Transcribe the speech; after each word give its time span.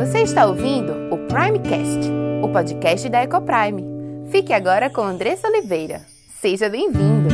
Você 0.00 0.22
está 0.22 0.46
ouvindo 0.46 0.94
o 1.14 1.18
Primecast, 1.28 2.10
o 2.42 2.48
podcast 2.48 3.06
da 3.10 3.22
Ecoprime. 3.22 3.84
Fique 4.30 4.50
agora 4.50 4.88
com 4.88 5.02
Andressa 5.02 5.46
Oliveira. 5.46 6.00
Seja 6.40 6.70
bem-vindo! 6.70 7.28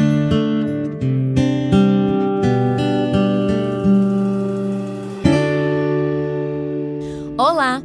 Olá, 7.39 7.84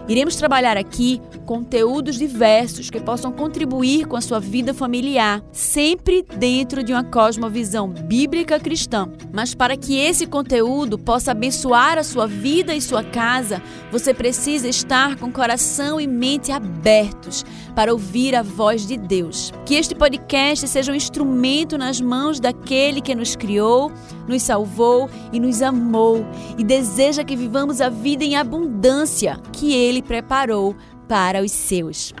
Iremos 0.07 0.35
trabalhar 0.35 0.77
aqui 0.77 1.21
conteúdos 1.45 2.17
diversos 2.17 2.89
que 2.89 2.99
possam 2.99 3.31
contribuir 3.31 4.05
com 4.07 4.15
a 4.15 4.21
sua 4.21 4.39
vida 4.39 4.73
familiar, 4.73 5.43
sempre 5.51 6.25
dentro 6.37 6.83
de 6.83 6.93
uma 6.93 7.03
cosmovisão 7.03 7.89
bíblica 7.89 8.59
cristã. 8.59 9.09
Mas 9.31 9.53
para 9.53 9.77
que 9.77 9.97
esse 9.97 10.25
conteúdo 10.25 10.97
possa 10.97 11.31
abençoar 11.31 11.97
a 11.97 12.03
sua 12.03 12.25
vida 12.25 12.73
e 12.73 12.81
sua 12.81 13.03
casa, 13.03 13.61
você 13.91 14.13
precisa 14.13 14.67
estar 14.67 15.17
com 15.17 15.31
coração 15.31 15.99
e 15.99 16.07
mente 16.07 16.51
abertos 16.51 17.45
para 17.75 17.91
ouvir 17.91 18.35
a 18.35 18.41
voz 18.41 18.87
de 18.87 18.97
Deus. 18.97 19.51
Que 19.65 19.75
este 19.75 19.93
podcast 19.93 20.67
seja 20.67 20.91
um 20.91 20.95
instrumento 20.95 21.77
nas 21.77 21.99
mãos 21.99 22.39
daquele 22.39 23.01
que 23.01 23.15
nos 23.15 23.35
criou, 23.35 23.91
nos 24.27 24.41
salvou 24.43 25.09
e 25.31 25.39
nos 25.39 25.61
amou 25.61 26.25
e 26.57 26.63
deseja 26.63 27.23
que 27.23 27.35
vivamos 27.35 27.81
a 27.81 27.89
vida 27.89 28.23
em 28.23 28.35
abundância 28.35 29.39
que 29.51 29.73
ele 29.73 29.90
preparou 29.99 30.75
para 31.07 31.41
os 31.41 31.51
seus. 31.51 32.13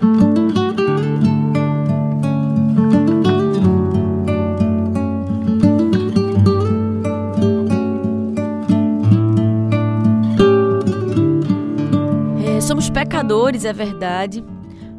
É, 12.43 12.61
somos 12.61 12.89
pecadores, 12.89 13.63
é 13.63 13.71
verdade, 13.71 14.43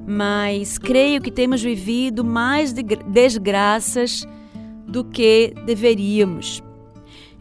mas 0.07 0.79
creio 0.79 1.21
que 1.21 1.33
temos 1.33 1.61
vivido 1.61 2.23
mais 2.23 2.73
de 2.73 2.85
desgraças 2.85 4.25
do 4.87 5.03
que 5.03 5.53
deveríamos. 5.67 6.63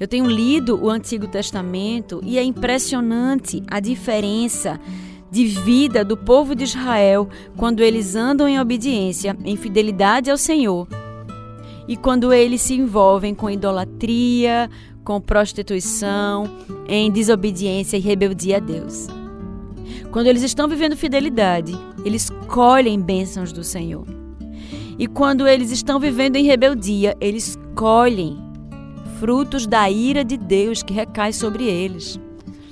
Eu 0.01 0.07
tenho 0.07 0.25
lido 0.25 0.83
o 0.83 0.89
Antigo 0.89 1.27
Testamento 1.27 2.21
e 2.23 2.39
é 2.39 2.43
impressionante 2.43 3.61
a 3.69 3.79
diferença 3.79 4.79
de 5.31 5.45
vida 5.45 6.03
do 6.03 6.17
povo 6.17 6.53
de 6.53 6.65
Israel 6.65 7.29
quando 7.55 7.81
eles 7.81 8.15
andam 8.15 8.47
em 8.47 8.59
obediência, 8.59 9.35
em 9.45 9.55
fidelidade 9.55 10.29
ao 10.29 10.37
Senhor, 10.37 10.87
e 11.87 11.95
quando 11.95 12.33
eles 12.33 12.61
se 12.61 12.75
envolvem 12.75 13.33
com 13.33 13.49
idolatria, 13.49 14.69
com 15.03 15.19
prostituição, 15.21 16.43
em 16.87 17.09
desobediência 17.09 17.97
e 17.97 18.01
rebeldia 18.01 18.57
a 18.57 18.59
Deus. 18.59 19.07
Quando 20.11 20.27
eles 20.27 20.43
estão 20.43 20.67
vivendo 20.67 20.95
fidelidade, 20.95 21.73
eles 22.05 22.29
colhem 22.47 23.01
bênçãos 23.01 23.53
do 23.53 23.63
Senhor. 23.63 24.05
E 24.99 25.07
quando 25.07 25.47
eles 25.47 25.71
estão 25.71 25.99
vivendo 25.99 26.35
em 26.35 26.43
rebeldia, 26.43 27.15
eles 27.19 27.57
colhem 27.75 28.37
frutos 29.19 29.65
da 29.65 29.89
ira 29.89 30.23
de 30.23 30.35
Deus 30.35 30.83
que 30.83 30.93
recai 30.93 31.31
sobre 31.31 31.65
eles, 31.65 32.19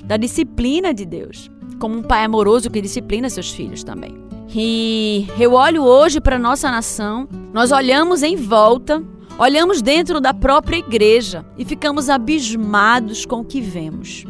da 0.03 0.18
disciplina 0.18 0.94
de 0.94 1.06
Deus, 1.06 1.50
como 1.79 1.97
um 1.97 2.03
pai 2.03 2.23
amoroso 2.23 2.69
que 2.69 2.81
disciplina 2.81 3.29
seus 3.29 3.51
filhos 3.51 3.84
também. 3.84 4.16
E 4.53 5.28
eu 5.40 5.53
olho 5.53 5.84
hoje 5.84 6.19
para 6.19 6.38
nossa 6.38 6.69
nação, 6.69 7.28
nós 7.53 7.72
olhamos 7.72 8.23
em 8.23 8.35
volta, 8.35 9.03
olhamos 9.38 9.81
dentro 9.81 10.19
da 10.19 10.34
própria 10.34 10.78
igreja 10.78 11.45
e 11.57 11.63
ficamos 11.63 12.09
abismados 12.09 13.25
com 13.25 13.41
o 13.41 13.45
que 13.45 13.62
vemos. 13.62 14.25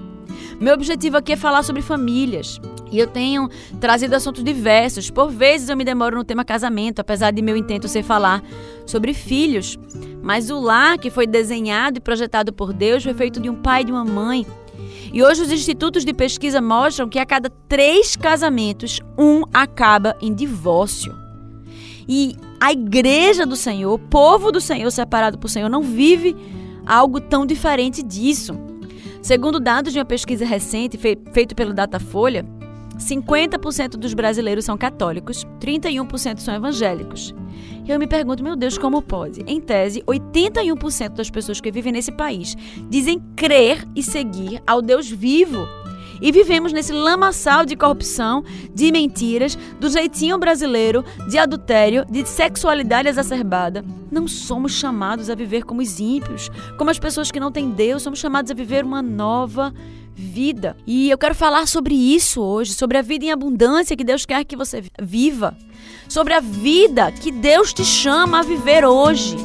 Meu 0.60 0.74
objetivo 0.74 1.18
aqui 1.18 1.34
é 1.34 1.36
falar 1.38 1.64
sobre 1.64 1.82
famílias, 1.82 2.60
e 2.92 3.00
eu 3.00 3.08
tenho 3.08 3.50
trazido 3.80 4.16
assuntos 4.16 4.44
diversos. 4.44 5.10
Por 5.10 5.30
vezes 5.30 5.70
eu 5.70 5.78
me 5.78 5.84
demoro 5.84 6.18
no 6.18 6.24
tema 6.24 6.44
casamento, 6.44 7.00
apesar 7.00 7.32
de 7.32 7.42
meu 7.42 7.56
intento 7.56 7.88
ser 7.88 8.04
falar 8.04 8.44
sobre 8.86 9.14
filhos. 9.14 9.78
Mas 10.22 10.50
o 10.50 10.60
lar 10.60 10.98
que 10.98 11.10
foi 11.10 11.26
desenhado 11.26 11.98
e 11.98 12.02
projetado 12.02 12.52
por 12.52 12.74
Deus 12.74 13.04
foi 13.04 13.14
feito 13.14 13.40
de 13.40 13.50
um 13.50 13.56
pai 13.56 13.82
e 13.82 13.86
de 13.86 13.92
uma 13.92 14.04
mãe. 14.04 14.46
E 15.12 15.24
hoje 15.24 15.42
os 15.42 15.52
institutos 15.52 16.06
de 16.06 16.14
pesquisa 16.14 16.62
mostram 16.62 17.10
que 17.10 17.20
a 17.20 17.26
cada 17.26 17.50
três 17.50 18.16
casamentos, 18.16 19.00
um 19.18 19.44
acaba 19.54 20.16
em 20.22 20.34
divórcio. 20.34 21.16
E 22.08 22.36
a 22.60 22.72
igreja 22.72 23.46
do 23.46 23.56
Senhor, 23.56 23.94
o 23.94 24.00
povo 24.00 24.52
do 24.52 24.60
Senhor 24.60 24.90
separado 24.92 25.38
por 25.38 25.50
Senhor, 25.50 25.70
não 25.70 25.82
vive 25.82 26.36
algo 26.86 27.20
tão 27.20 27.46
diferente 27.46 28.04
disso. 28.04 28.54
Segundo 29.22 29.60
dados 29.60 29.94
de 29.94 30.00
uma 30.00 30.06
pesquisa 30.06 30.46
recente 30.46 30.98
feita 30.98 31.54
pelo 31.54 31.74
Datafolha, 31.74 32.46
50% 33.00 33.92
dos 33.92 34.14
brasileiros 34.14 34.66
são 34.66 34.78
católicos, 34.78 35.46
31% 35.60 36.40
são 36.40 36.54
evangélicos. 36.54 37.34
E 37.86 37.92
eu 37.92 37.98
me 37.98 38.06
pergunto, 38.06 38.44
meu 38.44 38.56
Deus, 38.56 38.78
como 38.78 39.02
pode? 39.02 39.42
Em 39.48 39.60
tese, 39.60 40.04
81% 40.04 41.10
das 41.10 41.30
pessoas 41.30 41.60
que 41.60 41.72
vivem 41.72 41.94
nesse 41.94 42.12
país 42.12 42.56
dizem 42.90 43.20
crer 43.36 43.88
e 43.96 44.04
seguir 44.04 44.62
ao 44.68 44.82
Deus 44.82 45.10
vivo. 45.10 45.66
E 46.22 46.32
vivemos 46.32 46.74
nesse 46.74 46.92
lamaçal 46.92 47.66
de 47.66 47.76
corrupção, 47.76 48.44
de 48.74 48.92
mentiras, 48.92 49.58
do 49.80 49.90
jeitinho 49.90 50.38
brasileiro, 50.38 51.04
de 51.30 51.38
adultério, 51.38 52.06
de 52.10 52.28
sexualidade 52.28 53.08
exacerbada. 53.08 53.84
Não 54.12 54.28
somos 54.28 54.74
chamados 54.74 55.30
a 55.30 55.36
viver 55.36 55.64
como 55.64 55.82
os 55.82 56.00
ímpios, 56.00 56.50
como 56.78 56.90
as 56.90 57.00
pessoas 57.00 57.32
que 57.32 57.40
não 57.40 57.52
têm 57.52 57.70
Deus, 57.70 58.04
somos 58.04 58.20
chamados 58.20 58.52
a 58.52 58.56
viver 58.56 58.84
uma 58.84 59.02
nova 59.02 59.74
vida. 60.14 60.76
E 60.86 61.10
eu 61.10 61.18
quero 61.18 61.34
falar 61.34 61.68
sobre 61.68 61.96
isso 61.96 62.42
hoje, 62.42 62.74
sobre 62.74 62.98
a 62.98 63.02
vida 63.02 63.26
em 63.26 63.32
abundância 63.32 63.96
que 63.96 64.04
Deus 64.04 64.26
quer 64.26 64.44
que 64.44 64.56
você 64.56 64.84
viva, 65.02 65.58
sobre 66.10 66.34
a 66.34 66.42
vida 66.42 67.12
que 67.12 67.32
Deus 67.32 67.72
te 67.72 67.86
chama 67.86 68.40
a 68.40 68.44
viver 68.44 68.84
hoje. 68.84 69.38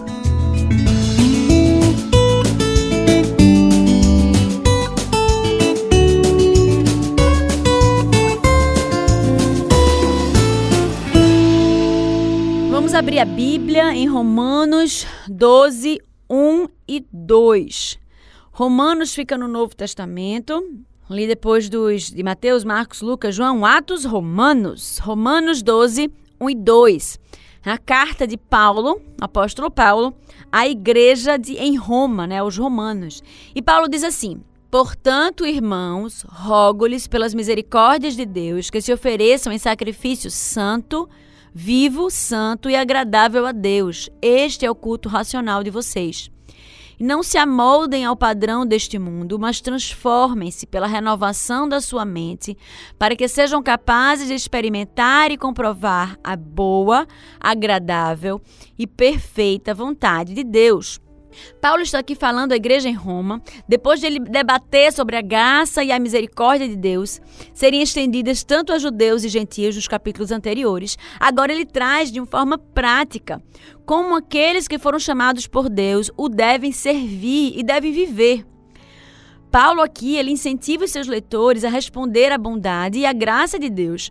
Abrir 12.94 13.18
a 13.18 13.24
Bíblia 13.24 13.92
em 13.92 14.06
Romanos 14.06 15.04
12, 15.26 16.00
1 16.30 16.68
e 16.86 17.04
2. 17.12 17.98
Romanos 18.52 19.12
fica 19.12 19.36
no 19.36 19.48
Novo 19.48 19.74
Testamento. 19.74 20.62
Ali 21.10 21.26
depois 21.26 21.68
dos, 21.68 22.08
de 22.08 22.22
Mateus, 22.22 22.62
Marcos, 22.62 23.00
Lucas, 23.00 23.34
João, 23.34 23.66
Atos, 23.66 24.04
Romanos. 24.04 24.98
Romanos 24.98 25.60
12, 25.60 26.08
1 26.40 26.50
e 26.50 26.54
2. 26.54 27.18
A 27.64 27.78
carta 27.78 28.28
de 28.28 28.36
Paulo, 28.36 29.02
apóstolo 29.20 29.72
Paulo, 29.72 30.14
à 30.52 30.68
igreja 30.68 31.36
de, 31.36 31.54
em 31.56 31.76
Roma, 31.76 32.28
né, 32.28 32.38
aos 32.38 32.56
romanos. 32.56 33.24
E 33.56 33.60
Paulo 33.60 33.88
diz 33.88 34.04
assim: 34.04 34.40
Portanto, 34.70 35.44
irmãos, 35.44 36.24
rogo-lhes 36.28 37.08
pelas 37.08 37.34
misericórdias 37.34 38.14
de 38.14 38.24
Deus 38.24 38.70
que 38.70 38.80
se 38.80 38.92
ofereçam 38.92 39.52
em 39.52 39.58
sacrifício 39.58 40.30
santo, 40.30 41.08
vivo, 41.54 42.10
santo 42.10 42.68
e 42.68 42.74
agradável 42.74 43.46
a 43.46 43.52
Deus. 43.52 44.10
Este 44.20 44.66
é 44.66 44.70
o 44.70 44.74
culto 44.74 45.08
racional 45.08 45.62
de 45.62 45.70
vocês. 45.70 46.28
Não 46.98 47.22
se 47.22 47.36
amoldem 47.36 48.04
ao 48.04 48.16
padrão 48.16 48.64
deste 48.64 48.98
mundo, 48.98 49.38
mas 49.38 49.60
transformem-se 49.60 50.66
pela 50.66 50.86
renovação 50.86 51.68
da 51.68 51.80
sua 51.80 52.04
mente, 52.04 52.56
para 52.98 53.16
que 53.16 53.26
sejam 53.26 53.62
capazes 53.62 54.28
de 54.28 54.34
experimentar 54.34 55.30
e 55.30 55.36
comprovar 55.36 56.18
a 56.22 56.36
boa, 56.36 57.06
agradável 57.40 58.40
e 58.78 58.86
perfeita 58.86 59.74
vontade 59.74 60.34
de 60.34 60.44
Deus. 60.44 61.00
Paulo 61.60 61.82
está 61.82 61.98
aqui 61.98 62.14
falando 62.14 62.52
à 62.52 62.56
igreja 62.56 62.88
em 62.88 62.94
Roma, 62.94 63.42
depois 63.68 64.00
de 64.00 64.06
ele 64.06 64.18
debater 64.18 64.92
sobre 64.92 65.16
a 65.16 65.22
graça 65.22 65.82
e 65.82 65.90
a 65.90 65.98
misericórdia 65.98 66.68
de 66.68 66.76
Deus, 66.76 67.20
seriam 67.52 67.82
estendidas 67.82 68.44
tanto 68.44 68.72
a 68.72 68.78
judeus 68.78 69.24
e 69.24 69.28
gentios 69.28 69.76
nos 69.76 69.88
capítulos 69.88 70.30
anteriores. 70.30 70.96
Agora 71.18 71.52
ele 71.52 71.66
traz 71.66 72.10
de 72.10 72.20
uma 72.20 72.26
forma 72.26 72.58
prática 72.58 73.42
como 73.86 74.16
aqueles 74.16 74.66
que 74.66 74.78
foram 74.78 74.98
chamados 74.98 75.46
por 75.46 75.68
Deus 75.68 76.10
o 76.16 76.28
devem 76.28 76.72
servir 76.72 77.58
e 77.58 77.62
devem 77.62 77.92
viver. 77.92 78.46
Paulo 79.50 79.82
aqui 79.82 80.16
ele 80.16 80.32
incentiva 80.32 80.84
os 80.84 80.90
seus 80.90 81.06
leitores 81.06 81.64
a 81.64 81.68
responder 81.68 82.32
à 82.32 82.38
bondade 82.38 82.98
e 82.98 83.06
à 83.06 83.12
graça 83.12 83.58
de 83.58 83.70
Deus 83.70 84.10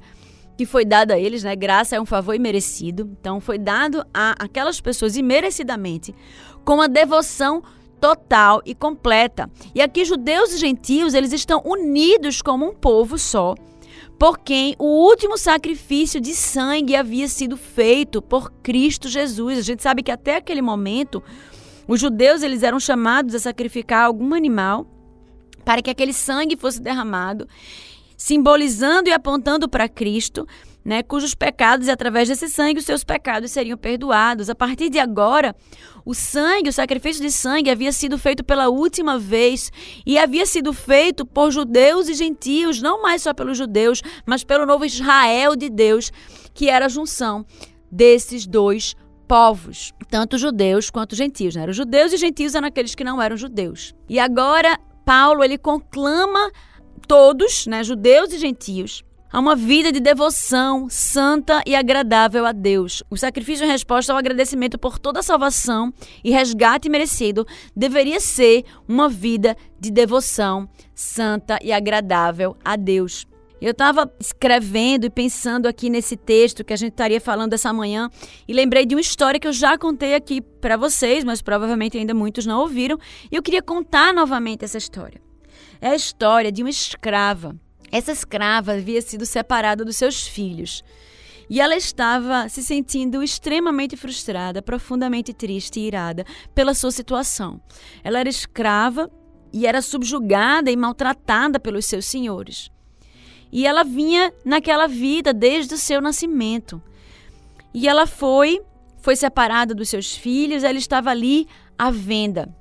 que 0.58 0.66
foi 0.66 0.86
dada 0.86 1.16
a 1.16 1.20
eles, 1.20 1.44
né? 1.44 1.56
Graça 1.56 1.96
é 1.96 2.02
um 2.02 2.06
favor 2.06 2.36
imerecido. 2.36 3.10
Então 3.20 3.40
foi 3.40 3.58
dado 3.58 4.06
a 4.14 4.36
aquelas 4.40 4.80
pessoas 4.80 5.18
imerecidamente 5.18 6.14
com 6.64 6.76
uma 6.76 6.88
devoção 6.88 7.64
total 8.00 8.62
e 8.66 8.76
completa. 8.76 9.50
E 9.74 9.82
aqui 9.82 10.04
judeus 10.04 10.54
e 10.54 10.58
gentios, 10.58 11.14
eles 11.14 11.32
estão 11.32 11.62
unidos 11.64 12.42
como 12.42 12.68
um 12.68 12.74
povo 12.74 13.18
só, 13.18 13.56
por 14.20 14.40
quem 14.40 14.76
o 14.78 14.86
último 14.86 15.38
sacrifício 15.38 16.20
de 16.20 16.34
sangue 16.34 16.96
havia 16.96 17.28
sido 17.28 17.56
feito 17.56 18.22
por 18.22 18.52
Cristo 18.62 19.08
Jesus. 19.08 19.58
A 19.58 19.62
gente 19.62 19.82
sabe 19.82 20.04
que 20.04 20.12
até 20.12 20.36
aquele 20.36 20.62
momento 20.62 21.24
os 21.88 22.00
judeus 22.00 22.44
eles 22.44 22.64
eram 22.64 22.80
chamados 22.80 23.36
a 23.36 23.40
sacrificar 23.40 24.06
algum 24.06 24.34
animal 24.34 24.86
para 25.64 25.82
que 25.82 25.90
aquele 25.90 26.14
sangue 26.14 26.58
fosse 26.58 26.82
derramado, 26.82 27.48
simbolizando 28.18 29.10
e 29.10 29.14
apontando 29.14 29.68
para 29.68 29.88
Cristo 29.88 30.48
né, 30.84 31.02
cujos 31.02 31.34
pecados, 31.34 31.88
e 31.88 31.92
através 31.92 32.28
desse 32.28 32.50
sangue, 32.50 32.80
os 32.80 32.86
seus 32.86 33.04
pecados 33.04 33.52
seriam 33.52 33.78
perdoados. 33.78 34.50
A 34.50 34.56
partir 34.56 34.90
de 34.90 35.00
agora, 35.00 35.56
o 36.06 36.14
sangue, 36.14 36.70
o 36.70 36.74
sacrifício 36.74 37.22
de 37.22 37.32
sangue, 37.32 37.70
havia 37.70 37.92
sido 37.92 38.18
feito 38.18 38.44
pela 38.44 38.70
última 38.70 39.18
vez 39.18 39.72
e 40.06 40.18
havia 40.18 40.46
sido 40.46 40.74
feito 40.74 41.26
por 41.26 41.52
judeus 41.52 42.10
e 42.10 42.14
gentios, 42.14 42.82
não 42.82 43.02
mais 43.02 43.22
só 43.22 43.34
pelos 43.34 43.58
judeus, 43.58 44.02
mas 44.26 44.44
pelo 44.44 44.66
novo 44.66 44.86
Israel 44.86 45.56
de 45.56 45.70
Deus, 45.70 46.12
que 46.54 46.70
era 46.70 46.86
a 46.86 46.90
junção 46.90 47.46
desses 47.90 48.46
dois 48.46 48.96
povos, 49.28 49.94
tanto 50.10 50.38
judeus 50.38 50.90
quanto 50.90 51.16
gentios. 51.16 51.56
Né? 51.56 51.66
Os 51.66 51.76
judeus 51.76 52.12
e 52.12 52.18
gentios 52.18 52.56
eram 52.56 52.68
aqueles 52.68 52.94
que 52.94 53.04
não 53.04 53.22
eram 53.22 53.38
judeus. 53.38 53.96
E 54.10 54.20
agora, 54.20 54.78
Paulo 55.06 55.44
ele 55.44 55.58
conclama 55.58 56.52
todos, 57.08 57.68
né, 57.68 57.84
judeus 57.84 58.32
e 58.32 58.38
gentios, 58.38 59.04
a 59.34 59.40
uma 59.40 59.56
vida 59.56 59.92
de 59.92 60.00
devoção 60.00 60.88
santa 60.88 61.64
e 61.66 61.76
agradável 61.76 62.46
a 62.46 62.52
Deus. 62.52 63.02
O 63.10 63.18
sacrifício 63.18 63.66
em 63.66 63.70
resposta 63.70 64.14
ao 64.14 64.20
agradecimento 64.20 64.78
por 64.78 65.00
toda 65.00 65.22
a 65.22 65.24
salvação 65.24 65.92
e 66.24 66.30
resgate 66.30 66.88
merecido 66.88 67.44
deveria 67.76 68.20
ser 68.20 68.64
uma 68.88 69.10
vida 69.10 69.58
de 69.80 69.90
devoção 69.90 70.70
santa 70.94 71.58
e 71.64 71.74
agradável 71.74 72.56
a 72.64 72.76
Deus. 72.76 73.26
Eu 73.60 73.72
estava 73.72 74.14
escrevendo 74.20 75.06
e 75.06 75.10
pensando 75.10 75.66
aqui 75.66 75.90
nesse 75.90 76.16
texto 76.16 76.64
que 76.64 76.74
a 76.74 76.76
gente 76.76 76.92
estaria 76.92 77.20
falando 77.20 77.54
essa 77.54 77.74
manhã 77.74 78.12
e 78.48 78.54
lembrei 78.54 78.86
de 78.86 78.94
uma 78.94 79.02
história 79.02 79.40
que 79.40 79.48
eu 79.48 79.54
já 79.54 79.80
contei 79.80 80.14
aqui 80.14 80.42
para 80.42 80.78
vocês, 80.78 81.24
mas 81.24 81.42
provavelmente 81.42 81.98
ainda 81.98 82.14
muitos 82.14 82.46
não 82.46 82.60
ouviram, 82.60 83.00
e 83.32 83.36
eu 83.36 83.42
queria 83.42 83.64
contar 83.64 84.14
novamente 84.14 84.64
essa 84.64 84.78
história. 84.78 85.20
É 85.82 85.90
a 85.90 85.96
história 85.96 86.52
de 86.52 86.62
uma 86.62 86.70
escrava 86.70 87.56
essa 87.94 88.12
escrava 88.12 88.74
havia 88.74 89.00
sido 89.04 89.24
separada 89.24 89.86
dos 89.86 89.98
seus 89.98 90.26
filhos. 90.28 90.84
E 91.48 91.62
ela 91.62 91.76
estava 91.76 92.50
se 92.50 92.64
sentindo 92.64 93.22
extremamente 93.22 93.96
frustrada, 93.96 94.64
profundamente 94.64 95.32
triste 95.32 95.80
e 95.80 95.86
irada 95.86 96.26
pela 96.56 96.74
sua 96.74 96.90
situação. 96.90 97.62
Ela 98.04 98.20
era 98.20 98.28
escrava 98.28 99.12
e 99.54 99.68
era 99.68 99.80
subjugada 99.80 100.72
e 100.72 100.76
maltratada 100.76 101.60
pelos 101.60 101.86
seus 101.86 102.06
senhores. 102.06 102.72
E 103.52 103.68
ela 103.68 103.84
vinha 103.84 104.34
naquela 104.44 104.88
vida 104.88 105.32
desde 105.32 105.76
o 105.76 105.78
seu 105.78 106.02
nascimento. 106.02 106.82
E 107.76 107.88
ela 107.88 108.08
foi, 108.08 108.60
foi 109.04 109.16
separada 109.16 109.76
dos 109.76 109.90
seus 109.90 110.16
filhos, 110.16 110.64
ela 110.64 110.80
estava 110.80 111.12
ali 111.12 111.48
à 111.78 111.92
venda 111.92 112.52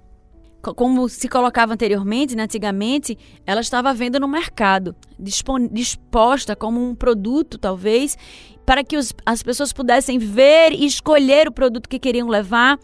como 0.63 1.09
se 1.09 1.29
colocava 1.29 1.75
anteriormente, 1.75 2.37
né, 2.37 2.45
antigamente, 2.45 3.19
ela 3.45 3.61
estava 3.61 3.91
à 3.91 3.93
venda 3.93 4.21
no 4.21 4.29
mercado, 4.29 4.95
disposta 5.19 6.55
como 6.55 6.81
um 6.81 6.95
produto, 6.95 7.59
talvez, 7.59 8.17
para 8.65 8.85
que 8.85 8.97
os, 8.97 9.13
as 9.27 9.43
pessoas 9.43 9.73
pudessem 9.73 10.19
ver 10.19 10.73
e 10.73 10.87
escolher 10.87 11.49
o 11.49 11.53
produto 11.53 11.89
que 11.89 11.99
queriam 11.99 12.29
levar. 12.29 12.79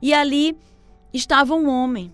E 0.00 0.14
ali 0.14 0.56
estava 1.12 1.54
um 1.54 1.68
homem. 1.68 2.12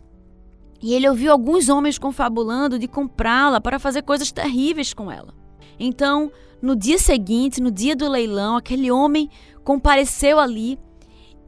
E 0.82 0.93
ele 0.93 1.08
ouviu 1.08 1.31
alguns 1.31 1.69
homens 1.69 1.99
confabulando 1.99 2.78
de 2.78 2.88
comprá-la 2.88 3.61
para 3.61 3.78
fazer 3.78 4.02
coisas 4.02 4.32
terríveis 4.32 4.93
com 4.93 5.11
ela. 5.11 5.32
Então, 5.78 6.31
no 6.61 6.75
dia 6.75 6.99
seguinte, 6.99 7.61
no 7.61 7.70
dia 7.70 7.94
do 7.94 8.08
leilão, 8.08 8.56
aquele 8.56 8.90
homem 8.90 9.31
compareceu 9.62 10.38
ali 10.38 10.78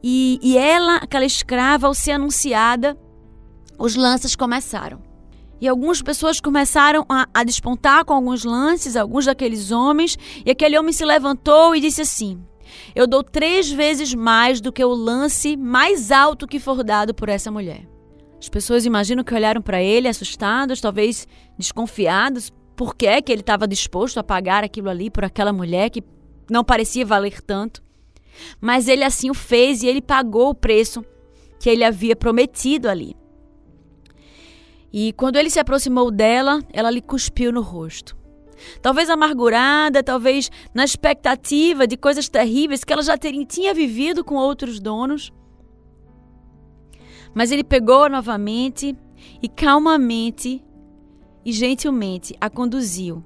e, 0.01 0.39
e 0.41 0.57
ela, 0.57 0.97
aquela 0.97 1.25
escrava, 1.25 1.87
ao 1.87 1.93
ser 1.93 2.11
anunciada, 2.11 2.97
os 3.77 3.95
lances 3.95 4.35
começaram. 4.35 5.01
E 5.59 5.67
algumas 5.67 6.01
pessoas 6.01 6.39
começaram 6.39 7.03
a, 7.09 7.27
a, 7.33 7.43
despontar 7.43 8.05
com 8.05 8.13
alguns 8.13 8.43
lances, 8.43 8.95
alguns 8.95 9.25
daqueles 9.25 9.71
homens, 9.71 10.17
e 10.45 10.51
aquele 10.51 10.77
homem 10.77 10.93
se 10.93 11.03
levantou 11.03 11.75
e 11.75 11.81
disse 11.81 12.01
assim: 12.01 12.39
Eu 12.95 13.07
dou 13.07 13.23
três 13.23 13.71
vezes 13.71 14.13
mais 14.13 14.61
do 14.61 14.71
que 14.71 14.85
o 14.85 14.93
lance 14.93 15.57
mais 15.57 16.11
alto 16.11 16.47
que 16.47 16.59
for 16.59 16.83
dado 16.83 17.13
por 17.13 17.27
essa 17.27 17.49
mulher. 17.49 17.87
As 18.39 18.49
pessoas 18.49 18.85
imaginam 18.85 19.23
que 19.23 19.33
olharam 19.33 19.61
para 19.61 19.81
ele 19.81 20.07
assustados, 20.07 20.79
talvez 20.79 21.27
desconfiados, 21.57 22.51
por 22.75 22.95
que, 22.95 23.07
é 23.07 23.19
que 23.19 23.31
ele 23.31 23.41
estava 23.41 23.67
disposto 23.67 24.19
a 24.19 24.23
pagar 24.23 24.63
aquilo 24.63 24.89
ali 24.89 25.09
por 25.09 25.25
aquela 25.25 25.51
mulher 25.51 25.89
que 25.89 26.03
não 26.49 26.63
parecia 26.63 27.03
valer 27.03 27.41
tanto. 27.41 27.81
Mas 28.61 28.87
ele 28.87 29.03
assim 29.03 29.31
o 29.31 29.33
fez 29.33 29.81
e 29.81 29.87
ele 29.87 30.01
pagou 30.01 30.49
o 30.49 30.55
preço 30.55 31.03
que 31.59 31.67
ele 31.67 31.83
havia 31.83 32.15
prometido 32.15 32.87
ali. 32.87 33.15
E 34.91 35.13
quando 35.13 35.35
ele 35.35 35.49
se 35.49 35.59
aproximou 35.59 36.09
dela, 36.09 36.61
ela 36.71 36.89
lhe 36.89 37.01
cuspiu 37.01 37.51
no 37.51 37.61
rosto. 37.61 38.15
Talvez 38.81 39.09
amargurada, 39.09 40.01
talvez 40.01 40.49
na 40.73 40.83
expectativa 40.83 41.85
de 41.85 41.95
coisas 41.95 42.27
terríveis 42.27 42.83
que 42.83 42.91
ela 42.91 43.01
já 43.01 43.17
teria, 43.17 43.45
tinha 43.45 43.73
vivido 43.73 44.23
com 44.23 44.35
outros 44.35 44.79
donos. 44.79 45.31
Mas 47.33 47.51
ele 47.51 47.63
pegou 47.63 48.09
novamente 48.09 48.95
e 49.41 49.47
calmamente 49.47 50.63
e 51.45 51.51
gentilmente 51.51 52.35
a 52.41 52.49
conduziu 52.49 53.23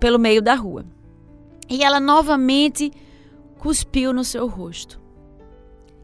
pelo 0.00 0.18
meio 0.18 0.42
da 0.42 0.54
rua. 0.54 0.84
E 1.68 1.82
ela 1.82 2.00
novamente 2.00 2.92
cuspiu 3.58 4.12
no 4.12 4.24
seu 4.24 4.46
rosto. 4.46 5.00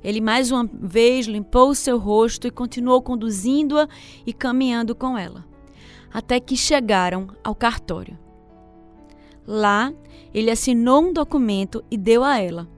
Ele 0.02 0.21
mais 0.21 0.50
uma 0.50 0.68
vez 0.73 1.26
limpou 1.26 1.75
seu 1.75 1.99
rosto 1.99 2.47
e 2.47 2.50
continuou 2.50 3.00
conduzindo-a 3.00 3.88
e 4.26 4.32
caminhando 4.32 4.94
com 4.94 5.16
ela, 5.16 5.44
até 6.12 6.40
que 6.40 6.56
chegaram 6.56 7.28
ao 7.44 7.54
cartório. 7.54 8.18
Lá, 9.47 9.92
ele 10.35 10.50
assinou 10.50 11.02
um 11.02 11.12
documento 11.12 11.85
e 11.90 11.97
deu 11.97 12.25
a 12.25 12.38
ela 12.38 12.68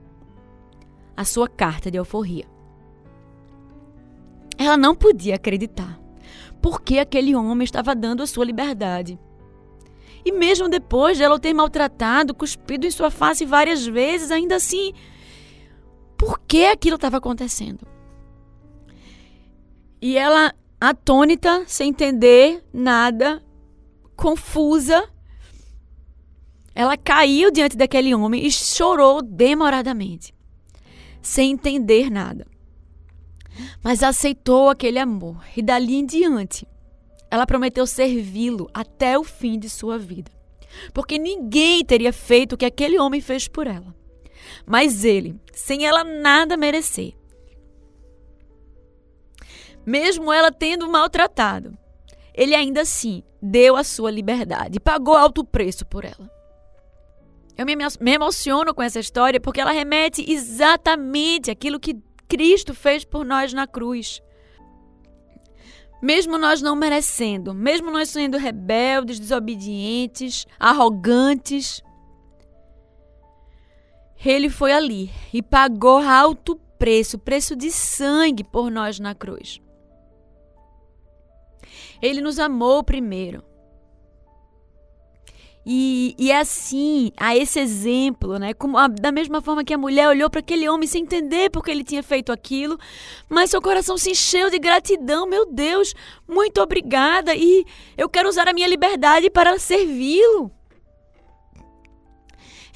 a 1.17 1.23
sua 1.23 1.47
carta 1.47 1.89
de 1.89 1.97
alforria. 1.97 2.45
Ela 4.57 4.77
não 4.77 4.95
podia 4.95 5.35
acreditar, 5.35 5.99
porque 6.61 6.99
aquele 6.99 7.35
homem 7.35 7.63
estava 7.63 7.95
dando 7.95 8.21
a 8.21 8.27
sua 8.27 8.45
liberdade. 8.45 9.19
E 10.23 10.31
mesmo 10.31 10.67
depois 10.67 11.17
de 11.17 11.23
ela 11.23 11.35
o 11.35 11.39
ter 11.39 11.53
maltratado, 11.53 12.33
cuspido 12.33 12.87
em 12.87 12.91
sua 12.91 13.11
face 13.11 13.45
várias 13.45 13.85
vezes, 13.85 14.31
ainda 14.31 14.55
assim 14.55 14.93
por 16.17 16.39
que 16.39 16.65
aquilo 16.65 16.95
estava 16.95 17.17
acontecendo. 17.17 17.85
E 20.01 20.17
ela, 20.17 20.53
atônita, 20.79 21.63
sem 21.67 21.89
entender 21.89 22.63
nada, 22.73 23.43
confusa, 24.15 25.09
ela 26.73 26.97
caiu 26.97 27.51
diante 27.51 27.77
daquele 27.77 28.13
homem 28.13 28.45
e 28.45 28.51
chorou 28.51 29.21
demoradamente, 29.21 30.33
sem 31.21 31.51
entender 31.51 32.09
nada. 32.09 32.45
Mas 33.81 34.03
aceitou 34.03 34.69
aquele 34.69 34.99
amor 34.99 35.41
e 35.55 35.61
dali 35.61 35.95
em 35.95 36.05
diante, 36.05 36.67
ela 37.31 37.47
prometeu 37.47 37.87
servi-lo 37.87 38.69
até 38.73 39.17
o 39.17 39.23
fim 39.23 39.57
de 39.57 39.69
sua 39.69 39.97
vida. 39.97 40.31
Porque 40.93 41.17
ninguém 41.17 41.83
teria 41.83 42.11
feito 42.11 42.53
o 42.53 42.57
que 42.57 42.65
aquele 42.65 42.99
homem 42.99 43.21
fez 43.21 43.47
por 43.47 43.65
ela. 43.65 43.95
Mas 44.65 45.03
ele, 45.03 45.39
sem 45.53 45.85
ela 45.85 46.03
nada 46.03 46.57
merecer, 46.57 47.13
mesmo 49.85 50.33
ela 50.33 50.51
tendo 50.51 50.89
maltratado, 50.89 51.77
ele 52.33 52.55
ainda 52.55 52.81
assim 52.81 53.23
deu 53.41 53.75
a 53.75 53.83
sua 53.83 54.09
liberdade, 54.09 54.79
pagou 54.79 55.15
alto 55.15 55.43
preço 55.43 55.85
por 55.85 56.03
ela. 56.03 56.29
Eu 57.57 57.65
me, 57.65 58.11
emociono 58.11 58.73
com 58.73 58.81
essa 58.81 58.99
história 58.99 59.39
porque 59.39 59.61
ela 59.61 59.71
remete 59.71 60.29
exatamente 60.29 61.49
aquilo 61.49 61.79
que 61.79 61.97
Cristo 62.27 62.73
fez 62.73 63.05
por 63.05 63.23
nós 63.23 63.53
na 63.53 63.65
cruz. 63.65 64.21
Mesmo 66.01 66.37
nós 66.37 66.61
não 66.61 66.75
merecendo, 66.75 67.53
mesmo 67.53 67.89
nós 67.89 68.09
sendo 68.09 68.37
rebeldes, 68.37 69.19
desobedientes, 69.19 70.45
arrogantes, 70.59 71.81
ele 74.23 74.49
foi 74.49 74.71
ali 74.71 75.11
e 75.33 75.41
pagou 75.41 75.99
alto 75.99 76.59
preço, 76.77 77.17
preço 77.17 77.55
de 77.55 77.71
sangue 77.71 78.43
por 78.43 78.69
nós 78.69 78.99
na 78.99 79.15
cruz. 79.15 79.61
Ele 82.01 82.21
nos 82.21 82.39
amou 82.39 82.83
primeiro. 82.83 83.43
E, 85.67 86.13
e 86.19 86.31
é 86.31 86.37
assim, 86.37 87.11
a 87.17 87.35
esse 87.35 87.59
exemplo, 87.59 88.37
né? 88.37 88.53
Como, 88.53 88.77
a, 88.77 88.87
da 88.87 89.11
mesma 89.11 89.41
forma 89.41 89.63
que 89.63 89.73
a 89.73 89.77
mulher 89.77 90.07
olhou 90.07 90.29
para 90.29 90.39
aquele 90.39 90.69
homem 90.69 90.87
sem 90.87 91.01
entender 91.01 91.49
porque 91.49 91.71
ele 91.71 91.83
tinha 91.83 92.03
feito 92.03 92.31
aquilo, 92.31 92.77
mas 93.27 93.49
seu 93.49 93.59
coração 93.59 93.97
se 93.97 94.11
encheu 94.11 94.51
de 94.51 94.59
gratidão. 94.59 95.25
Meu 95.25 95.43
Deus, 95.51 95.95
muito 96.27 96.61
obrigada 96.61 97.35
e 97.35 97.65
eu 97.97 98.07
quero 98.07 98.29
usar 98.29 98.47
a 98.47 98.53
minha 98.53 98.67
liberdade 98.67 99.27
para 99.31 99.57
servi-lo. 99.57 100.51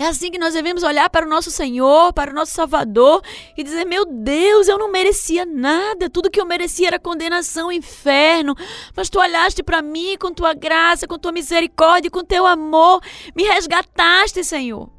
É 0.02 0.08
assim 0.08 0.32
que 0.32 0.40
nós 0.40 0.54
devemos 0.54 0.82
olhar 0.82 1.10
para 1.10 1.26
o 1.26 1.30
nosso 1.30 1.52
Senhor, 1.52 2.14
para 2.14 2.32
o 2.32 2.34
nosso 2.34 2.54
Salvador 2.54 3.22
e 3.58 3.62
dizer: 3.62 3.86
Meu 3.86 4.06
Deus, 4.06 4.70
eu 4.70 4.78
não 4.78 4.90
merecia 4.90 5.46
nada, 5.46 6.10
tudo 6.10 6.30
que 6.30 6.40
eu 6.40 6.46
merecia 6.46 6.88
era 6.88 6.98
condenação, 6.98 7.70
inferno. 7.70 8.56
Mas 8.96 9.10
tu 9.10 9.20
olhaste 9.20 9.62
para 9.62 9.82
mim 9.82 10.16
com 10.18 10.34
tua 10.34 10.54
graça, 10.54 11.06
com 11.06 11.20
tua 11.20 11.34
misericórdia, 11.34 12.10
com 12.10 12.24
teu 12.24 12.48
amor, 12.48 13.02
me 13.36 13.44
resgataste, 13.44 14.42
Senhor. 14.42 14.90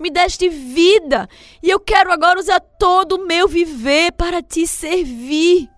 Me 0.00 0.08
deste 0.08 0.48
vida 0.48 1.28
e 1.62 1.68
eu 1.68 1.78
quero 1.78 2.10
agora 2.10 2.40
usar 2.40 2.60
todo 2.60 3.16
o 3.16 3.26
meu 3.26 3.46
viver 3.46 4.12
para 4.12 4.42
te 4.42 4.66
servir. 4.66 5.68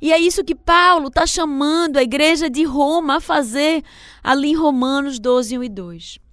E 0.00 0.12
é 0.12 0.18
isso 0.18 0.44
que 0.44 0.54
Paulo 0.54 1.08
está 1.08 1.26
chamando 1.26 1.96
a 1.96 2.04
igreja 2.04 2.48
de 2.48 2.62
Roma 2.62 3.16
a 3.16 3.20
fazer 3.20 3.82
ali 4.22 4.50
em 4.50 4.54
Romanos 4.54 5.18
12, 5.18 5.58
1 5.58 5.64
e 5.64 5.68
2. 5.68 6.29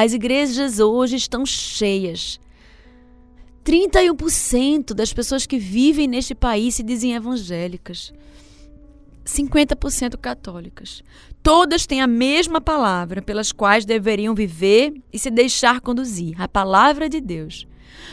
As 0.00 0.12
igrejas 0.12 0.78
hoje 0.78 1.16
estão 1.16 1.44
cheias. 1.44 2.38
31% 3.64 4.94
das 4.94 5.12
pessoas 5.12 5.44
que 5.44 5.58
vivem 5.58 6.06
neste 6.06 6.36
país 6.36 6.76
se 6.76 6.84
dizem 6.84 7.16
evangélicas. 7.16 8.12
50% 9.24 10.16
católicas. 10.16 11.02
Todas 11.42 11.84
têm 11.84 12.00
a 12.00 12.06
mesma 12.06 12.60
palavra 12.60 13.20
pelas 13.20 13.50
quais 13.50 13.84
deveriam 13.84 14.36
viver 14.36 14.94
e 15.12 15.18
se 15.18 15.32
deixar 15.32 15.80
conduzir, 15.80 16.40
a 16.40 16.46
palavra 16.46 17.08
de 17.08 17.20
Deus. 17.20 17.66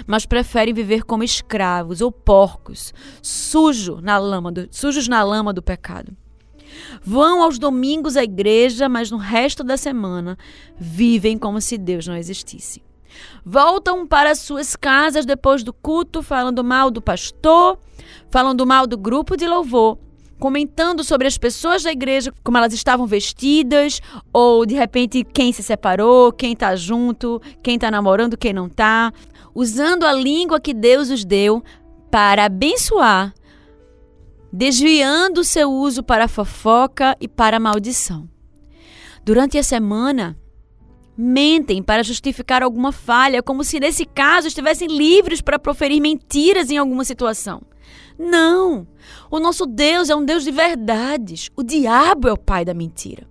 Mas 0.08 0.25
preferem 0.25 0.74
viver 0.74 1.04
como 1.04 1.24
escravos 1.24 2.01
ou 2.01 2.12
porcos, 2.12 2.96
sujo 3.22 4.01
na 4.01 4.18
lama 4.18 4.51
do, 4.51 4.68
sujos 4.72 5.08
na 5.08 5.22
lama 5.22 5.54
do 5.54 5.62
pecado. 5.62 6.18
Vão 7.03 7.41
aos 7.41 7.60
domingos 7.60 8.17
à 8.17 8.24
igreja, 8.24 8.89
mas 8.89 9.12
no 9.12 9.17
resto 9.17 9.63
da 9.63 9.77
semana 9.77 10.38
vivem 10.77 11.38
como 11.38 11.62
se 11.62 11.77
Deus 11.77 12.08
não 12.08 12.15
existisse. 12.15 12.82
Voltam 13.46 14.05
para 14.05 14.36
suas 14.36 14.75
casas 14.75 15.25
depois 15.25 15.63
do 15.63 15.72
culto, 15.72 16.22
falando 16.22 16.63
mal 16.63 16.91
do 16.91 17.01
pastor, 17.01 17.77
falando 18.29 18.65
mal 18.65 18.86
do 18.88 18.98
grupo 18.98 19.38
de 19.38 19.48
louvor, 19.48 19.98
comentando 20.39 21.03
sobre 21.03 21.27
as 21.27 21.38
pessoas 21.38 21.84
da 21.84 21.91
igreja, 21.91 22.34
como 22.44 22.58
elas 22.58 22.74
estavam 22.74 23.05
vestidas, 23.05 24.01
ou 24.34 24.65
de 24.65 24.75
repente 24.75 25.24
quem 25.24 25.53
se 25.53 25.63
separou, 25.63 26.32
quem 26.32 26.53
está 26.53 26.75
junto, 26.75 27.41
quem 27.63 27.75
está 27.75 27.89
namorando, 27.89 28.38
quem 28.38 28.53
não 28.53 28.67
está, 28.67 29.13
usando 29.53 30.05
a 30.05 30.12
língua 30.12 30.60
que 30.60 30.74
Deus 30.74 31.10
os 31.10 31.24
deu 31.24 31.63
para 32.12 32.46
abençoar 32.46 33.34
desviando 34.55 35.43
seu 35.43 35.69
uso 35.69 36.01
para 36.01 36.29
fofoca 36.29 37.17
e 37.19 37.27
para 37.27 37.59
maldição. 37.59 38.29
Durante 39.25 39.57
a 39.57 39.63
semana, 39.63 40.38
mentem 41.17 41.83
para 41.83 42.03
justificar 42.03 42.63
alguma 42.63 42.93
falha, 42.93 43.43
como 43.43 43.65
se 43.65 43.81
nesse 43.81 44.05
caso 44.05 44.47
estivessem 44.47 44.88
livres 44.88 45.41
para 45.41 45.59
proferir 45.59 46.01
mentiras 46.01 46.71
em 46.71 46.77
alguma 46.77 47.03
situação. 47.03 47.63
Não! 48.17 48.88
O 49.29 49.41
nosso 49.41 49.65
Deus 49.65 50.09
é 50.09 50.15
um 50.15 50.24
Deus 50.24 50.45
de 50.45 50.51
verdades. 50.51 51.50
O 51.53 51.62
diabo 51.62 52.29
é 52.29 52.31
o 52.31 52.38
pai 52.38 52.63
da 52.63 52.74
mentira. 52.74 53.27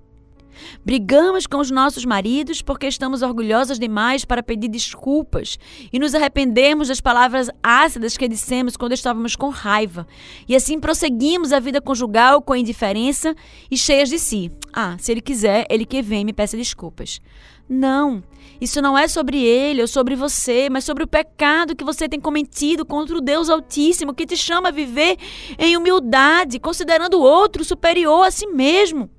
Brigamos 0.84 1.46
com 1.46 1.58
os 1.58 1.70
nossos 1.70 2.04
maridos 2.04 2.62
porque 2.62 2.86
estamos 2.86 3.22
orgulhosas 3.22 3.78
demais 3.78 4.24
para 4.24 4.42
pedir 4.42 4.68
desculpas 4.68 5.58
e 5.92 5.98
nos 5.98 6.14
arrependemos 6.14 6.88
das 6.88 7.00
palavras 7.00 7.50
ácidas 7.62 8.16
que 8.16 8.28
dissemos 8.28 8.76
quando 8.76 8.92
estávamos 8.92 9.36
com 9.36 9.48
raiva. 9.48 10.06
E 10.48 10.54
assim 10.54 10.78
prosseguimos 10.78 11.52
a 11.52 11.60
vida 11.60 11.80
conjugal 11.80 12.42
com 12.42 12.56
indiferença 12.56 13.34
e 13.70 13.76
cheias 13.76 14.08
de 14.08 14.18
si. 14.18 14.50
Ah, 14.72 14.96
se 14.98 15.12
ele 15.12 15.20
quiser, 15.20 15.66
ele 15.70 15.84
que 15.84 16.02
vem 16.02 16.24
me 16.24 16.32
peça 16.32 16.56
desculpas. 16.56 17.20
Não, 17.68 18.22
isso 18.60 18.82
não 18.82 18.96
é 18.96 19.08
sobre 19.08 19.42
ele 19.42 19.80
ou 19.80 19.88
sobre 19.88 20.14
você, 20.14 20.68
mas 20.70 20.84
sobre 20.84 21.02
o 21.02 21.06
pecado 21.06 21.74
que 21.74 21.84
você 21.84 22.08
tem 22.08 22.20
cometido 22.20 22.84
contra 22.84 23.16
o 23.16 23.20
Deus 23.20 23.48
Altíssimo 23.48 24.12
que 24.12 24.26
te 24.26 24.36
chama 24.36 24.68
a 24.68 24.72
viver 24.72 25.16
em 25.58 25.76
humildade, 25.76 26.58
considerando 26.58 27.14
o 27.14 27.22
outro 27.22 27.64
superior 27.64 28.26
a 28.26 28.30
si 28.30 28.46
mesmo 28.46 29.10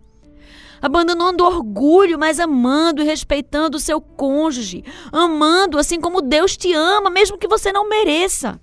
abandonando 0.85 1.43
orgulho, 1.43 2.19
mas 2.19 2.39
amando 2.39 3.01
e 3.01 3.05
respeitando 3.05 3.77
o 3.77 3.79
seu 3.79 3.99
cônjuge, 3.99 4.83
amando 5.11 5.79
assim 5.79 5.99
como 5.99 6.21
Deus 6.21 6.55
te 6.55 6.73
ama, 6.73 7.09
mesmo 7.09 7.39
que 7.39 7.47
você 7.47 7.71
não 7.71 7.89
mereça. 7.89 8.61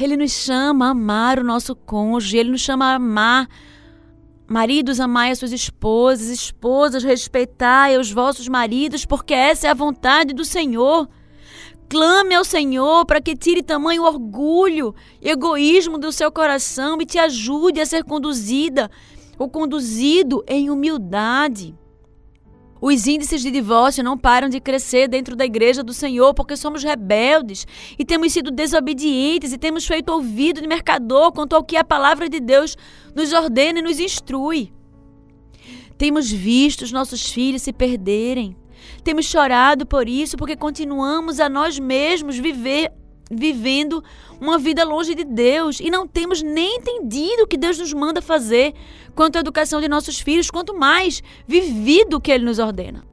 Ele 0.00 0.16
nos 0.16 0.32
chama 0.32 0.88
a 0.88 0.90
amar 0.90 1.38
o 1.38 1.44
nosso 1.44 1.76
cônjuge, 1.76 2.36
ele 2.36 2.50
nos 2.50 2.62
chama 2.62 2.86
a 2.86 2.94
amar. 2.96 3.48
Maridos, 4.48 4.98
amai 4.98 5.30
as 5.30 5.38
suas 5.38 5.52
esposas, 5.52 6.26
esposas, 6.26 7.04
respeitai 7.04 7.96
os 7.96 8.10
vossos 8.10 8.48
maridos, 8.48 9.06
porque 9.06 9.32
essa 9.32 9.68
é 9.68 9.70
a 9.70 9.74
vontade 9.74 10.34
do 10.34 10.44
Senhor. 10.44 11.08
Clame 11.88 12.34
ao 12.34 12.44
Senhor 12.44 13.06
para 13.06 13.20
que 13.20 13.36
tire 13.36 13.62
tamanho 13.62 14.02
orgulho, 14.02 14.92
egoísmo 15.22 15.96
do 15.96 16.10
seu 16.10 16.32
coração 16.32 17.00
e 17.00 17.06
te 17.06 17.20
ajude 17.20 17.80
a 17.80 17.86
ser 17.86 18.02
conduzida 18.02 18.90
ou 19.38 19.48
conduzido 19.48 20.44
em 20.46 20.70
humildade. 20.70 21.74
Os 22.80 23.06
índices 23.06 23.40
de 23.40 23.50
divórcio 23.50 24.04
não 24.04 24.18
param 24.18 24.48
de 24.48 24.60
crescer 24.60 25.08
dentro 25.08 25.34
da 25.34 25.44
igreja 25.44 25.82
do 25.82 25.94
Senhor 25.94 26.34
porque 26.34 26.54
somos 26.54 26.82
rebeldes 26.82 27.66
e 27.98 28.04
temos 28.04 28.32
sido 28.32 28.50
desobedientes 28.50 29.52
e 29.52 29.58
temos 29.58 29.86
feito 29.86 30.12
ouvido 30.12 30.60
de 30.60 30.68
mercador 30.68 31.32
quanto 31.32 31.56
ao 31.56 31.64
que 31.64 31.78
a 31.78 31.84
palavra 31.84 32.28
de 32.28 32.40
Deus 32.40 32.76
nos 33.14 33.32
ordena 33.32 33.78
e 33.78 33.82
nos 33.82 33.98
instrui. 33.98 34.70
Temos 35.96 36.30
visto 36.30 36.82
os 36.82 36.92
nossos 36.92 37.32
filhos 37.32 37.62
se 37.62 37.72
perderem. 37.72 38.54
Temos 39.02 39.24
chorado 39.24 39.86
por 39.86 40.06
isso 40.06 40.36
porque 40.36 40.56
continuamos 40.56 41.40
a 41.40 41.48
nós 41.48 41.78
mesmos 41.78 42.36
viver 42.36 42.92
vivendo 43.34 44.02
uma 44.40 44.58
vida 44.58 44.84
longe 44.84 45.14
de 45.14 45.24
Deus 45.24 45.80
e 45.80 45.90
não 45.90 46.06
temos 46.06 46.42
nem 46.42 46.76
entendido 46.76 47.42
o 47.42 47.46
que 47.46 47.56
Deus 47.56 47.78
nos 47.78 47.92
manda 47.92 48.20
fazer 48.20 48.74
quanto 49.14 49.36
à 49.36 49.40
educação 49.40 49.80
de 49.80 49.88
nossos 49.88 50.20
filhos, 50.20 50.50
quanto 50.50 50.76
mais 50.76 51.22
vivido 51.46 52.16
o 52.16 52.20
que 52.20 52.30
Ele 52.30 52.44
nos 52.44 52.58
ordena. 52.58 53.04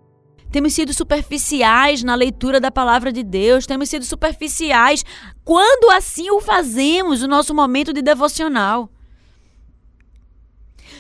Temos 0.51 0.73
sido 0.73 0.93
superficiais 0.93 2.03
na 2.03 2.13
leitura 2.13 2.59
da 2.59 2.69
palavra 2.69 3.11
de 3.11 3.23
Deus, 3.23 3.65
temos 3.65 3.89
sido 3.89 4.03
superficiais 4.03 5.05
quando 5.45 5.89
assim 5.91 6.29
o 6.29 6.41
fazemos 6.41 7.21
no 7.21 7.27
nosso 7.27 7.55
momento 7.55 7.93
de 7.93 8.01
devocional. 8.01 8.89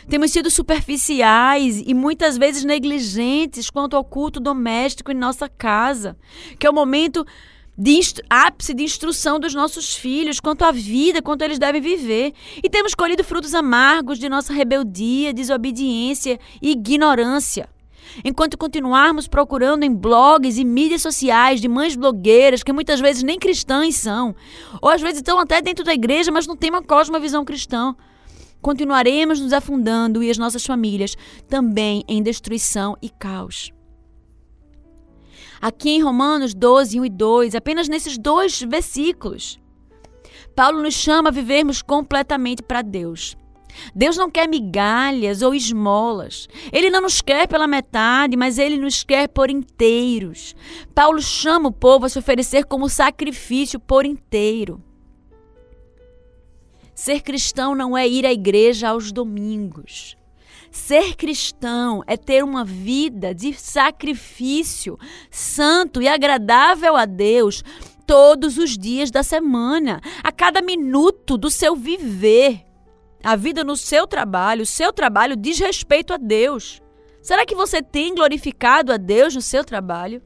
Temos 0.09 0.31
sido 0.31 0.49
superficiais 0.49 1.83
e 1.85 1.93
muitas 1.93 2.37
vezes 2.37 2.63
negligentes 2.63 3.69
quanto 3.69 3.95
ao 3.95 4.03
culto 4.03 4.39
doméstico 4.39 5.11
em 5.11 5.15
nossa 5.15 5.47
casa, 5.47 6.17
que 6.57 6.65
é 6.65 6.69
o 6.69 6.73
momento 6.73 7.25
de 7.81 7.99
ápice 8.29 8.75
de 8.75 8.83
instrução 8.83 9.39
dos 9.39 9.55
nossos 9.55 9.95
filhos 9.95 10.39
quanto 10.39 10.63
à 10.63 10.71
vida, 10.71 11.19
quanto 11.19 11.41
eles 11.41 11.57
devem 11.57 11.81
viver. 11.81 12.31
E 12.63 12.69
temos 12.69 12.93
colhido 12.93 13.23
frutos 13.23 13.55
amargos 13.55 14.19
de 14.19 14.29
nossa 14.29 14.53
rebeldia, 14.53 15.33
desobediência 15.33 16.39
e 16.61 16.73
ignorância. 16.73 17.67
Enquanto 18.23 18.55
continuarmos 18.55 19.27
procurando 19.27 19.83
em 19.83 19.91
blogs 19.91 20.59
e 20.59 20.63
mídias 20.63 21.01
sociais 21.01 21.59
de 21.59 21.67
mães 21.67 21.95
blogueiras 21.95 22.61
que 22.61 22.71
muitas 22.71 22.99
vezes 22.99 23.23
nem 23.23 23.39
cristãs 23.39 23.95
são, 23.95 24.35
ou 24.79 24.89
às 24.89 25.01
vezes 25.01 25.17
estão 25.17 25.39
até 25.39 25.59
dentro 25.59 25.83
da 25.83 25.93
igreja, 25.93 26.31
mas 26.31 26.45
não 26.45 26.55
têm 26.55 26.69
uma 26.69 26.83
cosmovisão 26.83 27.43
cristã, 27.43 27.95
continuaremos 28.61 29.39
nos 29.39 29.53
afundando 29.53 30.21
e 30.21 30.29
as 30.29 30.37
nossas 30.37 30.63
famílias 30.63 31.17
também 31.49 32.03
em 32.07 32.21
destruição 32.21 32.95
e 33.01 33.09
caos. 33.09 33.71
Aqui 35.61 35.91
em 35.91 36.01
Romanos 36.01 36.55
12, 36.55 36.99
1 36.99 37.05
e 37.05 37.09
2, 37.09 37.55
apenas 37.55 37.87
nesses 37.87 38.17
dois 38.17 38.59
versículos, 38.61 39.59
Paulo 40.55 40.81
nos 40.81 40.95
chama 40.95 41.29
a 41.29 41.31
vivermos 41.31 41.81
completamente 41.81 42.63
para 42.63 42.81
Deus. 42.81 43.37
Deus 43.95 44.17
não 44.17 44.29
quer 44.29 44.47
migalhas 44.47 45.41
ou 45.41 45.53
esmolas. 45.53 46.47
Ele 46.73 46.89
não 46.89 47.01
nos 47.01 47.21
quer 47.21 47.47
pela 47.47 47.67
metade, 47.67 48.35
mas 48.35 48.57
ele 48.57 48.77
nos 48.77 49.03
quer 49.03 49.27
por 49.29 49.49
inteiros. 49.49 50.55
Paulo 50.93 51.21
chama 51.21 51.69
o 51.69 51.71
povo 51.71 52.05
a 52.05 52.09
se 52.09 52.19
oferecer 52.19 52.65
como 52.65 52.89
sacrifício 52.89 53.79
por 53.79 54.05
inteiro. 54.05 54.81
Ser 56.93 57.21
cristão 57.21 57.73
não 57.73 57.97
é 57.97 58.07
ir 58.07 58.25
à 58.25 58.33
igreja 58.33 58.89
aos 58.89 59.11
domingos. 59.11 60.17
Ser 60.71 61.17
cristão 61.17 62.01
é 62.07 62.15
ter 62.15 62.45
uma 62.45 62.63
vida 62.63 63.35
de 63.35 63.53
sacrifício 63.53 64.97
santo 65.29 66.01
e 66.01 66.07
agradável 66.07 66.95
a 66.95 67.03
Deus 67.03 67.61
todos 68.07 68.57
os 68.57 68.77
dias 68.77 69.11
da 69.11 69.21
semana, 69.21 70.01
a 70.23 70.31
cada 70.31 70.61
minuto 70.61 71.37
do 71.37 71.51
seu 71.51 71.75
viver. 71.75 72.65
A 73.21 73.35
vida 73.35 73.65
no 73.65 73.75
seu 73.75 74.07
trabalho, 74.07 74.63
o 74.63 74.65
seu 74.65 74.93
trabalho 74.93 75.35
diz 75.35 75.59
respeito 75.59 76.13
a 76.13 76.17
Deus. 76.17 76.81
Será 77.21 77.45
que 77.45 77.53
você 77.53 77.83
tem 77.83 78.15
glorificado 78.15 78.93
a 78.93 78.97
Deus 78.97 79.35
no 79.35 79.41
seu 79.41 79.65
trabalho? 79.65 80.21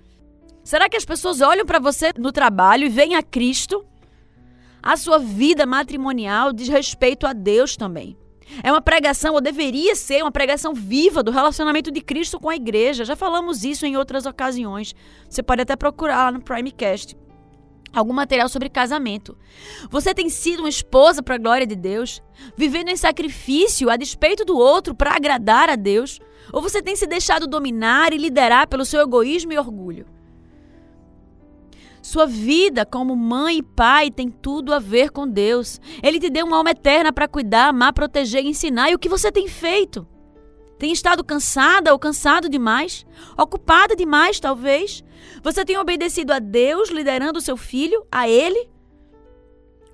Será 0.63 0.87
que 0.87 0.95
as 0.95 1.05
pessoas 1.05 1.41
olham 1.41 1.65
para 1.65 1.79
você 1.79 2.13
no 2.17 2.31
trabalho 2.31 2.85
e 2.85 2.89
veem 2.89 3.15
a 3.15 3.23
Cristo? 3.23 3.83
A 4.81 4.95
sua 4.95 5.17
vida 5.17 5.65
matrimonial 5.65 6.53
diz 6.53 6.67
respeito 6.67 7.25
a 7.25 7.33
Deus 7.33 7.75
também. 7.75 8.15
É 8.63 8.71
uma 8.71 8.81
pregação, 8.81 9.33
ou 9.33 9.41
deveria 9.41 9.95
ser 9.95 10.21
uma 10.21 10.31
pregação 10.31 10.73
viva 10.73 11.23
do 11.23 11.31
relacionamento 11.31 11.91
de 11.91 12.01
Cristo 12.01 12.39
com 12.39 12.49
a 12.49 12.55
igreja. 12.55 13.05
Já 13.05 13.15
falamos 13.15 13.63
isso 13.63 13.85
em 13.85 13.97
outras 13.97 14.25
ocasiões. 14.25 14.95
Você 15.29 15.41
pode 15.41 15.61
até 15.61 15.75
procurar 15.75 16.25
lá 16.25 16.31
no 16.31 16.41
Primecast 16.41 17.17
algum 17.93 18.13
material 18.13 18.49
sobre 18.49 18.69
casamento. 18.69 19.37
Você 19.89 20.13
tem 20.13 20.29
sido 20.29 20.59
uma 20.59 20.69
esposa 20.69 21.23
para 21.23 21.35
a 21.35 21.39
glória 21.39 21.65
de 21.65 21.75
Deus, 21.75 22.21
vivendo 22.57 22.89
em 22.89 22.97
sacrifício 22.97 23.89
a 23.89 23.95
despeito 23.95 24.43
do 24.43 24.57
outro 24.57 24.93
para 24.93 25.15
agradar 25.15 25.69
a 25.69 25.75
Deus? 25.75 26.19
Ou 26.51 26.61
você 26.61 26.81
tem 26.81 26.95
se 26.95 27.07
deixado 27.07 27.47
dominar 27.47 28.13
e 28.13 28.17
liderar 28.17 28.67
pelo 28.67 28.85
seu 28.85 29.01
egoísmo 29.01 29.53
e 29.53 29.57
orgulho? 29.57 30.05
Sua 32.05 32.27
vida 32.27 32.85
como 32.85 33.15
mãe 33.15 33.57
e 33.57 33.63
pai 33.63 34.11
tem 34.11 34.29
tudo 34.29 34.71
a 34.71 34.77
ver 34.77 35.09
com 35.09 35.27
Deus. 35.27 35.81
Ele 36.03 36.19
te 36.19 36.29
deu 36.29 36.45
uma 36.45 36.57
alma 36.57 36.69
eterna 36.69 37.11
para 37.11 37.27
cuidar, 37.27 37.69
amar, 37.69 37.93
proteger 37.93 38.45
e 38.45 38.49
ensinar. 38.49 38.91
E 38.91 38.93
o 38.93 38.99
que 38.99 39.09
você 39.09 39.31
tem 39.31 39.47
feito? 39.47 40.07
Tem 40.77 40.91
estado 40.91 41.23
cansada 41.23 41.91
ou 41.91 41.97
cansado 41.97 42.47
demais? 42.47 43.07
Ocupada 43.35 43.95
demais, 43.95 44.39
talvez? 44.39 45.03
Você 45.41 45.65
tem 45.65 45.79
obedecido 45.79 46.31
a 46.31 46.37
Deus, 46.37 46.91
liderando 46.91 47.39
o 47.39 47.41
seu 47.41 47.57
filho, 47.57 48.05
a 48.11 48.29
Ele? 48.29 48.69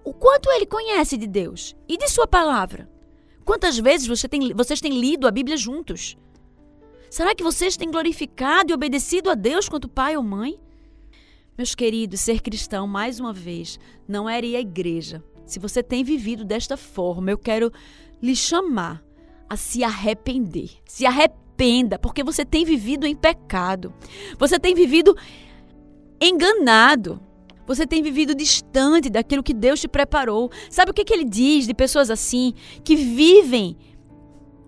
O 0.03 0.13
quanto 0.13 0.51
ele 0.51 0.65
conhece 0.65 1.15
de 1.15 1.27
Deus 1.27 1.77
e 1.87 1.95
de 1.95 2.09
Sua 2.09 2.27
palavra? 2.27 2.89
Quantas 3.45 3.79
vezes 3.79 4.05
você 4.05 4.27
tem, 4.27 4.53
vocês 4.53 4.81
têm 4.81 4.99
lido 4.99 5.29
a 5.29 5.31
Bíblia 5.31 5.55
juntos? 5.55 6.17
Será 7.09 7.33
que 7.33 7.41
vocês 7.41 7.77
têm 7.77 7.89
glorificado 7.89 8.73
e 8.73 8.75
obedecido 8.75 9.29
a 9.29 9.33
Deus 9.33 9.69
quanto 9.69 9.87
pai 9.87 10.17
ou 10.17 10.23
mãe? 10.23 10.59
Meus 11.61 11.75
queridos, 11.75 12.21
ser 12.21 12.41
cristão, 12.41 12.87
mais 12.87 13.19
uma 13.19 13.31
vez, 13.31 13.79
não 14.07 14.27
era 14.27 14.43
ir 14.43 14.55
à 14.55 14.59
igreja. 14.59 15.23
Se 15.45 15.59
você 15.59 15.83
tem 15.83 16.03
vivido 16.03 16.43
desta 16.43 16.75
forma, 16.75 17.29
eu 17.29 17.37
quero 17.37 17.71
lhe 18.19 18.35
chamar 18.35 19.03
a 19.47 19.55
se 19.55 19.83
arrepender. 19.83 20.71
Se 20.85 21.05
arrependa, 21.05 21.99
porque 21.99 22.23
você 22.23 22.43
tem 22.43 22.65
vivido 22.65 23.05
em 23.05 23.15
pecado. 23.15 23.93
Você 24.39 24.59
tem 24.59 24.73
vivido 24.73 25.15
enganado. 26.19 27.21
Você 27.67 27.85
tem 27.85 28.01
vivido 28.01 28.33
distante 28.33 29.07
daquilo 29.07 29.43
que 29.43 29.53
Deus 29.53 29.79
te 29.79 29.87
preparou. 29.87 30.49
Sabe 30.67 30.89
o 30.89 30.93
que, 30.95 31.05
que 31.05 31.13
ele 31.13 31.25
diz 31.25 31.67
de 31.67 31.75
pessoas 31.75 32.09
assim 32.09 32.55
que 32.83 32.95
vivem 32.95 33.77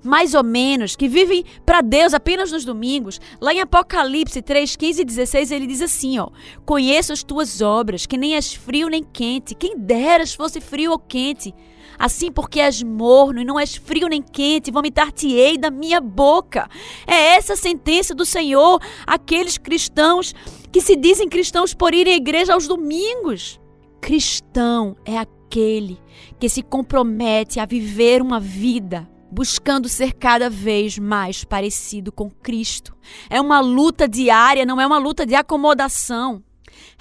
mais 0.03 0.33
ou 0.33 0.43
menos, 0.43 0.95
que 0.95 1.07
vivem 1.07 1.45
para 1.65 1.81
Deus 1.81 2.13
apenas 2.13 2.51
nos 2.51 2.65
domingos, 2.65 3.19
lá 3.39 3.53
em 3.53 3.61
Apocalipse 3.61 4.41
3, 4.41 4.75
15 4.75 5.01
e 5.01 5.05
16, 5.05 5.51
ele 5.51 5.65
diz 5.65 5.81
assim: 5.81 6.19
ó, 6.19 6.29
Conheço 6.65 7.13
as 7.13 7.23
tuas 7.23 7.61
obras, 7.61 8.05
que 8.05 8.17
nem 8.17 8.35
és 8.35 8.53
frio 8.53 8.89
nem 8.89 9.03
quente, 9.03 9.55
quem 9.55 9.77
deras 9.77 10.33
fosse 10.33 10.59
frio 10.59 10.91
ou 10.91 10.99
quente. 10.99 11.53
Assim, 11.97 12.31
porque 12.31 12.59
és 12.59 12.81
morno 12.81 13.39
e 13.39 13.45
não 13.45 13.59
és 13.59 13.75
frio 13.75 14.07
nem 14.07 14.21
quente, 14.21 14.71
vomitar-te-ei 14.71 15.57
da 15.57 15.69
minha 15.69 16.01
boca. 16.01 16.67
É 17.05 17.35
essa 17.35 17.53
a 17.53 17.55
sentença 17.55 18.15
do 18.15 18.25
Senhor 18.25 18.81
àqueles 19.05 19.57
cristãos 19.57 20.33
que 20.71 20.81
se 20.81 20.95
dizem 20.95 21.29
cristãos 21.29 21.73
por 21.73 21.93
irem 21.93 22.13
à 22.13 22.17
igreja 22.17 22.55
aos 22.55 22.67
domingos. 22.67 23.59
Cristão 24.01 24.97
é 25.05 25.17
aquele 25.17 25.99
que 26.39 26.49
se 26.49 26.63
compromete 26.63 27.59
a 27.59 27.65
viver 27.65 28.21
uma 28.21 28.39
vida 28.39 29.07
buscando 29.33 29.89
ser 29.89 30.13
cada 30.13 30.49
vez 30.49 30.99
mais 30.99 31.43
parecido 31.43 32.11
com 32.11 32.29
Cristo. 32.29 32.95
É 33.29 33.41
uma 33.41 33.59
luta 33.59 34.07
diária, 34.07 34.65
não 34.65 34.79
é 34.79 34.85
uma 34.85 34.99
luta 34.99 35.25
de 35.25 35.33
acomodação. 35.33 36.43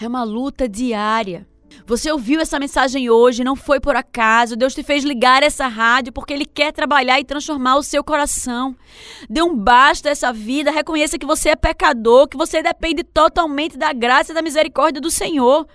É 0.00 0.08
uma 0.08 0.24
luta 0.24 0.66
diária. 0.68 1.46
Você 1.86 2.10
ouviu 2.10 2.40
essa 2.40 2.58
mensagem 2.58 3.10
hoje, 3.10 3.44
não 3.44 3.56
foi 3.56 3.80
por 3.80 3.96
acaso. 3.96 4.56
Deus 4.56 4.74
te 4.74 4.82
fez 4.82 5.04
ligar 5.04 5.42
essa 5.42 5.66
rádio 5.66 6.12
porque 6.12 6.32
Ele 6.32 6.46
quer 6.46 6.72
trabalhar 6.72 7.20
e 7.20 7.24
transformar 7.24 7.76
o 7.76 7.82
seu 7.82 8.02
coração. 8.02 8.74
Dê 9.28 9.42
um 9.42 9.54
basta 9.54 10.08
a 10.08 10.12
essa 10.12 10.32
vida, 10.32 10.70
reconheça 10.70 11.18
que 11.18 11.26
você 11.26 11.50
é 11.50 11.56
pecador, 11.56 12.28
que 12.28 12.36
você 12.36 12.62
depende 12.62 13.02
totalmente 13.02 13.76
da 13.76 13.92
graça 13.92 14.32
e 14.32 14.34
da 14.34 14.42
misericórdia 14.42 15.00
do 15.00 15.10
Senhor. 15.10 15.66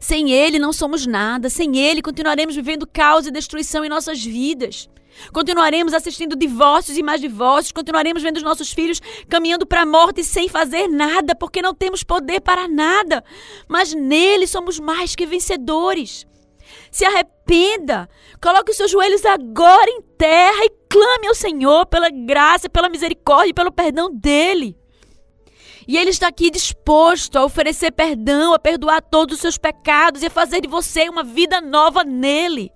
Sem 0.00 0.30
Ele 0.30 0.58
não 0.58 0.72
somos 0.72 1.06
nada, 1.06 1.50
sem 1.50 1.76
Ele 1.76 2.00
continuaremos 2.00 2.54
vivendo 2.54 2.86
caos 2.86 3.26
e 3.26 3.30
destruição 3.30 3.84
em 3.84 3.88
nossas 3.88 4.24
vidas. 4.24 4.88
Continuaremos 5.32 5.94
assistindo 5.94 6.36
divórcios 6.36 6.96
e 6.96 7.02
mais 7.02 7.20
divórcios, 7.20 7.72
continuaremos 7.72 8.22
vendo 8.22 8.36
os 8.36 8.42
nossos 8.42 8.72
filhos 8.72 9.00
caminhando 9.28 9.66
para 9.66 9.82
a 9.82 9.86
morte 9.86 10.22
sem 10.24 10.48
fazer 10.48 10.88
nada, 10.88 11.34
porque 11.34 11.62
não 11.62 11.74
temos 11.74 12.02
poder 12.02 12.40
para 12.40 12.68
nada. 12.68 13.24
Mas 13.68 13.94
nele 13.94 14.46
somos 14.46 14.78
mais 14.78 15.14
que 15.14 15.26
vencedores. 15.26 16.26
Se 16.90 17.04
arrependa, 17.04 18.08
coloque 18.42 18.70
os 18.70 18.76
seus 18.76 18.90
joelhos 18.90 19.24
agora 19.24 19.90
em 19.90 20.02
terra 20.16 20.64
e 20.64 20.70
clame 20.88 21.28
ao 21.28 21.34
Senhor 21.34 21.86
pela 21.86 22.10
graça, 22.10 22.68
pela 22.68 22.88
misericórdia 22.88 23.50
e 23.50 23.54
pelo 23.54 23.72
perdão 23.72 24.10
dele. 24.12 24.76
E 25.88 25.96
Ele 25.96 26.10
está 26.10 26.26
aqui 26.28 26.50
disposto 26.50 27.36
a 27.36 27.44
oferecer 27.44 27.92
perdão, 27.92 28.52
a 28.52 28.58
perdoar 28.58 29.00
todos 29.00 29.36
os 29.36 29.40
seus 29.40 29.56
pecados 29.56 30.22
e 30.22 30.26
a 30.26 30.30
fazer 30.30 30.60
de 30.60 30.68
você 30.68 31.08
uma 31.08 31.22
vida 31.22 31.60
nova 31.60 32.02
nele. 32.02 32.72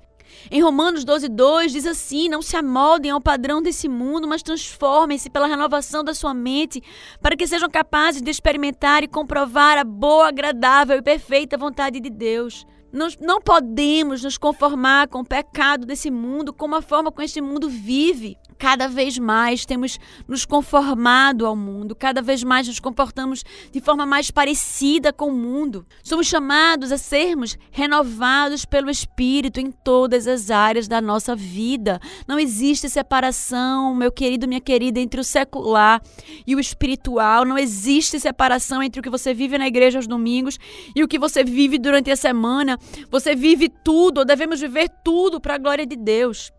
Em 0.48 0.62
Romanos 0.62 1.04
12, 1.04 1.28
2 1.28 1.72
diz 1.72 1.86
assim: 1.86 2.28
Não 2.28 2.40
se 2.40 2.56
amoldem 2.56 3.10
ao 3.10 3.20
padrão 3.20 3.60
desse 3.60 3.88
mundo, 3.88 4.28
mas 4.28 4.42
transformem-se 4.42 5.28
pela 5.28 5.46
renovação 5.46 6.04
da 6.04 6.14
sua 6.14 6.32
mente, 6.32 6.82
para 7.20 7.36
que 7.36 7.46
sejam 7.46 7.68
capazes 7.68 8.22
de 8.22 8.30
experimentar 8.30 9.02
e 9.02 9.08
comprovar 9.08 9.78
a 9.78 9.84
boa, 9.84 10.28
agradável 10.28 10.96
e 10.96 11.02
perfeita 11.02 11.58
vontade 11.58 11.98
de 11.98 12.10
Deus. 12.10 12.66
Nós 12.92 13.16
não 13.20 13.40
podemos 13.40 14.24
nos 14.24 14.36
conformar 14.36 15.08
com 15.08 15.20
o 15.20 15.24
pecado 15.24 15.86
desse 15.86 16.10
mundo, 16.10 16.52
como 16.52 16.74
a 16.74 16.82
forma 16.82 17.10
como 17.10 17.24
este 17.24 17.40
mundo 17.40 17.68
vive 17.68 18.36
cada 18.60 18.86
vez 18.86 19.18
mais 19.18 19.64
temos 19.64 19.98
nos 20.28 20.44
conformado 20.44 21.46
ao 21.46 21.56
mundo, 21.56 21.94
cada 21.94 22.20
vez 22.20 22.44
mais 22.44 22.68
nos 22.68 22.78
comportamos 22.78 23.42
de 23.72 23.80
forma 23.80 24.04
mais 24.04 24.30
parecida 24.30 25.14
com 25.14 25.28
o 25.28 25.34
mundo. 25.34 25.86
Somos 26.04 26.26
chamados 26.26 26.92
a 26.92 26.98
sermos 26.98 27.56
renovados 27.70 28.66
pelo 28.66 28.90
Espírito 28.90 29.58
em 29.58 29.72
todas 29.72 30.26
as 30.26 30.50
áreas 30.50 30.86
da 30.86 31.00
nossa 31.00 31.34
vida. 31.34 31.98
Não 32.28 32.38
existe 32.38 32.86
separação, 32.90 33.94
meu 33.94 34.12
querido, 34.12 34.46
minha 34.46 34.60
querida, 34.60 35.00
entre 35.00 35.22
o 35.22 35.24
secular 35.24 36.02
e 36.46 36.54
o 36.54 36.60
espiritual. 36.60 37.46
Não 37.46 37.56
existe 37.56 38.20
separação 38.20 38.82
entre 38.82 39.00
o 39.00 39.02
que 39.02 39.08
você 39.08 39.32
vive 39.32 39.56
na 39.56 39.68
igreja 39.68 39.98
aos 39.98 40.06
domingos 40.06 40.58
e 40.94 41.02
o 41.02 41.08
que 41.08 41.18
você 41.18 41.42
vive 41.42 41.78
durante 41.78 42.10
a 42.10 42.16
semana. 42.16 42.78
Você 43.10 43.34
vive 43.34 43.70
tudo, 43.70 44.22
devemos 44.22 44.60
viver 44.60 44.90
tudo 45.02 45.40
para 45.40 45.54
a 45.54 45.58
glória 45.58 45.86
de 45.86 45.96
Deus. 45.96 46.52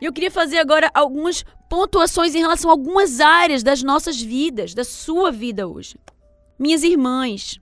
E 0.00 0.04
eu 0.04 0.12
queria 0.12 0.30
fazer 0.30 0.58
agora 0.58 0.90
algumas 0.94 1.44
pontuações 1.68 2.34
em 2.34 2.40
relação 2.40 2.70
a 2.70 2.72
algumas 2.72 3.20
áreas 3.20 3.62
das 3.62 3.82
nossas 3.82 4.20
vidas, 4.20 4.74
da 4.74 4.84
sua 4.84 5.30
vida 5.30 5.66
hoje. 5.66 5.96
Minhas 6.58 6.82
irmãs, 6.82 7.60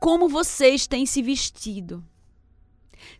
como 0.00 0.28
vocês 0.28 0.86
têm 0.86 1.06
se 1.06 1.22
vestido? 1.22 2.04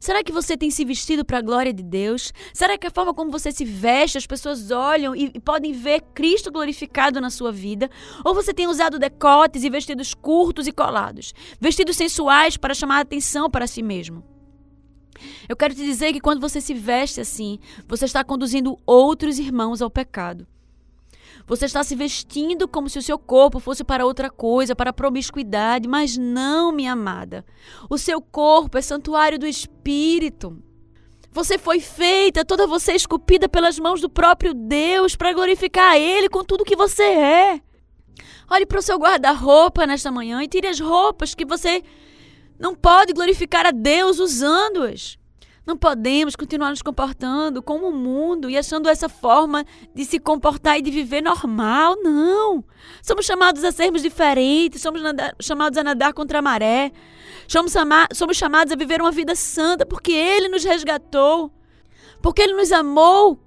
Será 0.01 0.23
que 0.23 0.33
você 0.33 0.57
tem 0.57 0.71
se 0.71 0.85
vestido 0.85 1.25
para 1.25 1.39
a 1.39 1.43
glória 1.43 1.73
de 1.73 1.83
Deus? 1.83 2.33
Será 2.53 2.77
que 2.77 2.87
a 2.87 2.91
forma 2.91 3.15
como 3.15 3.31
você 3.31 3.53
se 3.53 3.65
veste, 3.65 4.19
as 4.19 4.27
pessoas 4.27 4.71
olham 4.71 5.15
e, 5.15 5.39
podem 5.41 5.73
ver 5.73 6.03
Cristo 6.15 6.51
glorificado 6.51 7.21
na 7.21 7.31
sua 7.31 7.53
vida? 7.53 7.91
Ou 8.25 8.35
você 8.35 8.53
tem 8.53 8.67
usado 8.67 8.99
decotes 8.99 9.65
e 9.65 9.71
vestidos 9.71 10.13
curtos 10.15 10.67
e 10.67 10.73
colados? 10.73 11.33
Vestidos 11.61 11.97
sensuais 11.97 12.57
para 12.57 12.75
chamar 12.75 12.99
a 12.99 13.03
atenção 13.03 13.51
para 13.51 13.67
si 13.67 13.83
mesmo? 13.83 14.36
Eu 15.49 15.57
quero 15.57 15.75
te 15.75 15.85
dizer 15.85 16.13
que 16.13 16.21
quando 16.21 16.41
você 16.41 16.61
se 16.61 16.75
veste 16.75 17.21
assim, 17.21 17.59
você 17.87 18.05
está 18.05 18.23
conduzindo 18.25 18.79
outros 18.87 19.39
irmãos 19.39 19.83
ao 19.83 19.91
pecado. 19.91 20.47
Você 21.47 21.67
está 21.67 21.85
se 21.85 21.95
vestindo 21.95 22.67
como 22.67 22.89
se 22.89 22.99
o 22.99 23.03
seu 23.03 23.19
corpo 23.19 23.61
fosse 23.61 23.85
para 23.85 24.05
outra 24.05 24.29
coisa, 24.29 24.75
para 24.75 24.93
promiscuidade, 24.93 25.89
mas 25.89 26.17
não, 26.17 26.73
minha 26.73 26.93
amada. 26.93 27.45
O 27.89 27.97
seu 27.97 28.21
corpo 28.21 28.77
é 28.77 28.83
santuário 28.83 29.39
do 29.39 29.47
Espírito. 29.47 30.61
Você 31.31 31.59
foi 31.59 31.81
feita, 31.81 32.45
toda 32.45 32.67
você 32.67 32.95
esculpida 32.95 33.49
pelas 33.49 33.79
mãos 33.79 34.01
do 34.01 34.09
próprio 34.09 34.55
Deus 34.55 35.15
para 35.15 35.33
glorificar 35.33 35.93
a 35.93 35.99
Ele 35.99 36.29
com 36.29 36.43
tudo 36.43 36.65
que 36.65 36.75
você 36.75 37.03
é. 37.03 37.61
Olhe 38.51 38.65
para 38.65 38.79
o 38.79 38.83
seu 38.83 38.97
guarda-roupa 38.99 39.87
nesta 39.87 40.11
manhã 40.11 40.43
e 40.43 40.49
tire 40.49 40.67
as 40.67 40.81
roupas 40.81 41.35
que 41.35 41.45
você 41.45 41.83
não 42.59 42.75
pode 42.75 43.13
glorificar 43.13 43.67
a 43.67 43.71
Deus 43.71 44.19
usando-as. 44.19 45.19
Não 45.67 45.77
podemos 45.77 46.37
continuar 46.37 46.71
nos 46.71 46.81
comportando 46.81 47.61
como 47.61 47.89
o 47.89 47.93
mundo 47.93 48.49
e 48.49 48.57
achando 48.57 48.89
essa 48.89 49.09
forma 49.09 49.65
de 49.93 50.05
se 50.05 50.21
comportar 50.21 50.79
e 50.79 50.83
de 50.83 50.93
viver 50.93 51.21
normal. 51.21 51.97
Não. 52.01 52.65
Somos 53.03 53.27
chamados 53.27 53.65
a 53.65 53.73
sermos 53.73 54.01
diferentes, 54.01 54.81
somos 54.81 55.03
chamados 55.41 55.77
a 55.77 55.83
nadar 55.83 56.13
contra 56.13 56.39
a 56.39 56.43
maré. 56.43 56.93
Somos, 57.49 57.73
somos 58.15 58.37
chamados 58.37 58.73
a 58.73 58.77
viver 58.77 59.01
uma 59.01 59.11
vida 59.11 59.35
santa 59.35 59.85
porque 59.85 60.13
Ele 60.13 60.49
nos 60.49 60.63
resgatou, 60.63 61.51
porque 62.23 62.43
Ele 62.43 62.55
nos 62.55 62.71
amou 62.71 63.41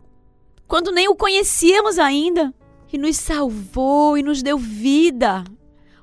quando 0.67 0.91
nem 0.91 1.07
o 1.07 1.15
conhecíamos 1.15 1.97
ainda 1.97 2.53
e 2.91 2.97
nos 2.97 3.15
salvou 3.15 4.17
e 4.17 4.23
nos 4.23 4.43
deu 4.43 4.57
vida. 4.57 5.45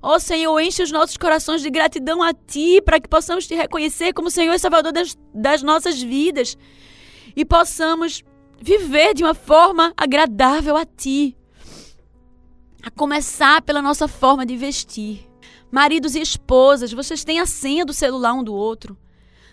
Ó 0.06 0.14
oh, 0.14 0.20
Senhor, 0.20 0.60
enche 0.60 0.84
os 0.84 0.92
nossos 0.92 1.16
corações 1.16 1.62
de 1.62 1.68
gratidão 1.68 2.22
a 2.22 2.32
Ti, 2.32 2.80
para 2.80 3.00
que 3.00 3.08
possamos 3.08 3.44
te 3.44 3.56
reconhecer 3.56 4.12
como 4.12 4.30
Senhor 4.30 4.54
e 4.54 4.58
Salvador 4.60 4.92
das, 4.92 5.18
das 5.34 5.64
nossas 5.64 6.00
vidas 6.00 6.56
e 7.34 7.44
possamos 7.44 8.22
viver 8.62 9.14
de 9.14 9.24
uma 9.24 9.34
forma 9.34 9.92
agradável 9.96 10.76
a 10.76 10.86
Ti. 10.86 11.36
A 12.84 12.88
começar 12.88 13.60
pela 13.62 13.82
nossa 13.82 14.06
forma 14.06 14.46
de 14.46 14.56
vestir. 14.56 15.28
Maridos 15.72 16.14
e 16.14 16.20
esposas, 16.20 16.92
vocês 16.92 17.24
têm 17.24 17.40
a 17.40 17.46
senha 17.46 17.84
do 17.84 17.92
celular 17.92 18.32
um 18.32 18.44
do 18.44 18.54
outro. 18.54 18.96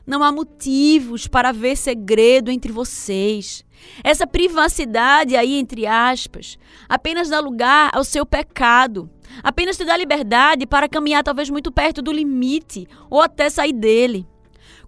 Não 0.05 0.21
há 0.21 0.31
motivos 0.31 1.27
para 1.27 1.49
haver 1.49 1.77
segredo 1.77 2.51
entre 2.51 2.71
vocês. 2.71 3.63
Essa 4.03 4.27
privacidade 4.27 5.35
aí, 5.35 5.57
entre 5.57 5.85
aspas, 5.87 6.57
apenas 6.89 7.29
dá 7.29 7.39
lugar 7.39 7.89
ao 7.93 8.03
seu 8.03 8.25
pecado. 8.25 9.09
Apenas 9.41 9.77
te 9.77 9.85
dá 9.85 9.95
liberdade 9.95 10.65
para 10.65 10.89
caminhar 10.89 11.23
talvez 11.23 11.49
muito 11.49 11.71
perto 11.71 12.01
do 12.01 12.11
limite 12.11 12.87
ou 13.09 13.21
até 13.21 13.49
sair 13.49 13.73
dele. 13.73 14.27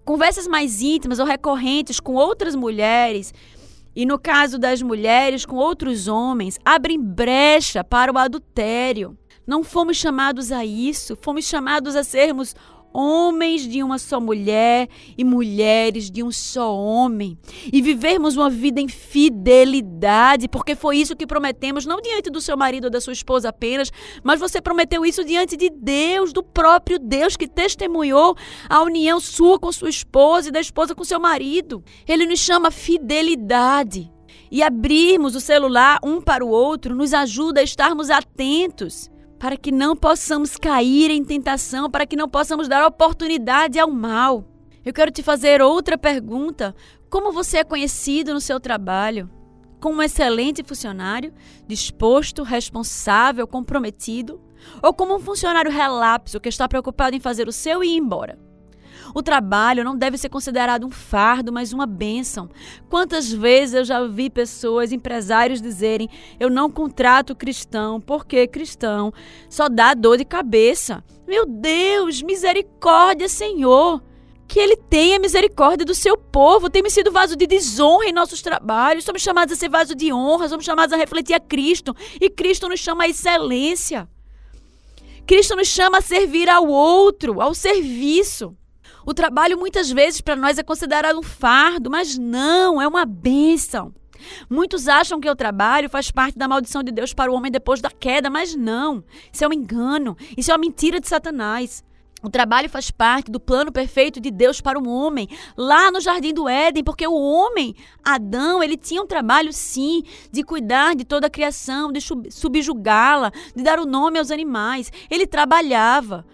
Conversas 0.04 0.46
mais 0.46 0.82
íntimas 0.82 1.18
ou 1.18 1.26
recorrentes 1.26 1.98
com 1.98 2.14
outras 2.14 2.54
mulheres 2.54 3.32
e 3.96 4.04
no 4.04 4.18
caso 4.18 4.58
das 4.58 4.82
mulheres 4.82 5.46
com 5.46 5.56
outros 5.56 6.06
homens, 6.06 6.58
abrem 6.62 7.00
brecha 7.00 7.82
para 7.82 8.12
o 8.12 8.18
adultério. 8.18 9.16
Não 9.46 9.64
fomos 9.64 9.96
chamados 9.96 10.52
a 10.52 10.66
isso, 10.66 11.16
fomos 11.22 11.46
chamados 11.46 11.96
a 11.96 12.04
sermos 12.04 12.54
homens 12.96 13.68
de 13.68 13.82
uma 13.82 13.98
só 13.98 14.18
mulher 14.18 14.88
e 15.18 15.22
mulheres 15.22 16.10
de 16.10 16.22
um 16.22 16.32
só 16.32 16.74
homem, 16.74 17.38
e 17.70 17.82
vivermos 17.82 18.36
uma 18.36 18.48
vida 18.48 18.80
em 18.80 18.88
fidelidade, 18.88 20.48
porque 20.48 20.74
foi 20.74 20.96
isso 20.96 21.14
que 21.14 21.26
prometemos, 21.26 21.84
não 21.84 22.00
diante 22.00 22.30
do 22.30 22.40
seu 22.40 22.56
marido 22.56 22.84
ou 22.84 22.90
da 22.90 23.00
sua 23.00 23.12
esposa 23.12 23.50
apenas, 23.50 23.92
mas 24.24 24.40
você 24.40 24.62
prometeu 24.62 25.04
isso 25.04 25.22
diante 25.22 25.56
de 25.56 25.68
Deus, 25.68 26.32
do 26.32 26.42
próprio 26.42 26.98
Deus 26.98 27.36
que 27.36 27.46
testemunhou 27.46 28.34
a 28.68 28.82
união 28.82 29.20
sua 29.20 29.58
com 29.58 29.70
sua 29.70 29.90
esposa 29.90 30.48
e 30.48 30.52
da 30.52 30.60
esposa 30.60 30.94
com 30.94 31.04
seu 31.04 31.20
marido. 31.20 31.84
Ele 32.08 32.24
nos 32.24 32.40
chama 32.40 32.70
fidelidade. 32.70 34.10
E 34.48 34.62
abrirmos 34.62 35.34
o 35.34 35.40
celular 35.40 35.98
um 36.04 36.20
para 36.20 36.44
o 36.44 36.48
outro 36.48 36.94
nos 36.94 37.12
ajuda 37.12 37.60
a 37.60 37.64
estarmos 37.64 38.10
atentos 38.10 39.10
para 39.38 39.56
que 39.56 39.70
não 39.70 39.94
possamos 39.94 40.56
cair 40.56 41.10
em 41.10 41.24
tentação, 41.24 41.90
para 41.90 42.06
que 42.06 42.16
não 42.16 42.28
possamos 42.28 42.68
dar 42.68 42.86
oportunidade 42.86 43.78
ao 43.78 43.90
mal. 43.90 44.44
Eu 44.84 44.92
quero 44.92 45.10
te 45.10 45.22
fazer 45.22 45.60
outra 45.60 45.98
pergunta: 45.98 46.74
como 47.10 47.32
você 47.32 47.58
é 47.58 47.64
conhecido 47.64 48.32
no 48.32 48.40
seu 48.40 48.60
trabalho? 48.60 49.30
Como 49.80 49.98
um 49.98 50.02
excelente 50.02 50.64
funcionário, 50.64 51.34
disposto, 51.66 52.42
responsável, 52.42 53.46
comprometido? 53.46 54.40
Ou 54.82 54.92
como 54.92 55.14
um 55.14 55.20
funcionário 55.20 55.70
relapso 55.70 56.40
que 56.40 56.48
está 56.48 56.66
preocupado 56.66 57.14
em 57.14 57.20
fazer 57.20 57.46
o 57.46 57.52
seu 57.52 57.84
e 57.84 57.88
ir 57.88 57.98
embora? 57.98 58.45
O 59.16 59.22
trabalho 59.22 59.82
não 59.82 59.96
deve 59.96 60.18
ser 60.18 60.28
considerado 60.28 60.86
um 60.86 60.90
fardo, 60.90 61.50
mas 61.50 61.72
uma 61.72 61.86
bênção. 61.86 62.50
Quantas 62.86 63.32
vezes 63.32 63.74
eu 63.74 63.82
já 63.82 64.06
vi 64.06 64.28
pessoas, 64.28 64.92
empresários, 64.92 65.62
dizerem: 65.62 66.10
eu 66.38 66.50
não 66.50 66.70
contrato 66.70 67.34
cristão, 67.34 67.98
porque 67.98 68.46
cristão 68.46 69.14
só 69.48 69.70
dá 69.70 69.94
dor 69.94 70.18
de 70.18 70.24
cabeça. 70.26 71.02
Meu 71.26 71.46
Deus, 71.46 72.20
misericórdia, 72.20 73.26
Senhor. 73.26 74.02
Que 74.46 74.60
Ele 74.60 74.76
tenha 74.76 75.18
misericórdia 75.18 75.86
do 75.86 75.94
seu 75.94 76.18
povo. 76.18 76.68
Temos 76.68 76.92
sido 76.92 77.10
vaso 77.10 77.36
de 77.36 77.46
desonra 77.46 78.04
em 78.04 78.12
nossos 78.12 78.42
trabalhos. 78.42 79.04
Somos 79.04 79.22
chamados 79.22 79.54
a 79.54 79.56
ser 79.56 79.70
vaso 79.70 79.94
de 79.94 80.12
honra. 80.12 80.46
Somos 80.46 80.66
chamados 80.66 80.92
a 80.92 80.96
refletir 80.98 81.32
a 81.32 81.40
Cristo. 81.40 81.96
E 82.20 82.28
Cristo 82.28 82.68
nos 82.68 82.80
chama 82.80 83.04
à 83.04 83.08
excelência. 83.08 84.06
Cristo 85.26 85.56
nos 85.56 85.68
chama 85.68 85.98
a 85.98 86.02
servir 86.02 86.50
ao 86.50 86.68
outro, 86.68 87.40
ao 87.40 87.54
serviço. 87.54 88.54
O 89.06 89.14
trabalho 89.14 89.56
muitas 89.56 89.88
vezes 89.88 90.20
para 90.20 90.34
nós 90.34 90.58
é 90.58 90.64
considerado 90.64 91.16
um 91.16 91.22
fardo, 91.22 91.88
mas 91.88 92.18
não, 92.18 92.82
é 92.82 92.88
uma 92.88 93.04
bênção. 93.04 93.94
Muitos 94.50 94.88
acham 94.88 95.20
que 95.20 95.30
o 95.30 95.36
trabalho 95.36 95.88
faz 95.88 96.10
parte 96.10 96.36
da 96.36 96.48
maldição 96.48 96.82
de 96.82 96.90
Deus 96.90 97.14
para 97.14 97.30
o 97.30 97.34
homem 97.36 97.52
depois 97.52 97.80
da 97.80 97.88
queda, 97.88 98.28
mas 98.28 98.56
não. 98.56 99.04
Isso 99.32 99.44
é 99.44 99.48
um 99.48 99.52
engano, 99.52 100.16
isso 100.36 100.50
é 100.50 100.54
uma 100.54 100.58
mentira 100.58 100.98
de 100.98 101.06
Satanás. 101.06 101.84
O 102.20 102.28
trabalho 102.28 102.68
faz 102.68 102.90
parte 102.90 103.30
do 103.30 103.38
plano 103.38 103.70
perfeito 103.70 104.18
de 104.18 104.32
Deus 104.32 104.60
para 104.60 104.76
o 104.76 104.88
homem, 104.88 105.28
lá 105.56 105.92
no 105.92 106.00
jardim 106.00 106.34
do 106.34 106.48
Éden, 106.48 106.82
porque 106.82 107.06
o 107.06 107.14
homem, 107.14 107.76
Adão, 108.02 108.60
ele 108.60 108.76
tinha 108.76 109.00
um 109.00 109.06
trabalho 109.06 109.52
sim 109.52 110.02
de 110.32 110.42
cuidar 110.42 110.96
de 110.96 111.04
toda 111.04 111.28
a 111.28 111.30
criação, 111.30 111.92
de 111.92 112.00
subjugá-la, 112.30 113.30
de 113.54 113.62
dar 113.62 113.78
o 113.78 113.86
nome 113.86 114.18
aos 114.18 114.32
animais. 114.32 114.90
Ele 115.08 115.28
trabalhava. 115.28 116.26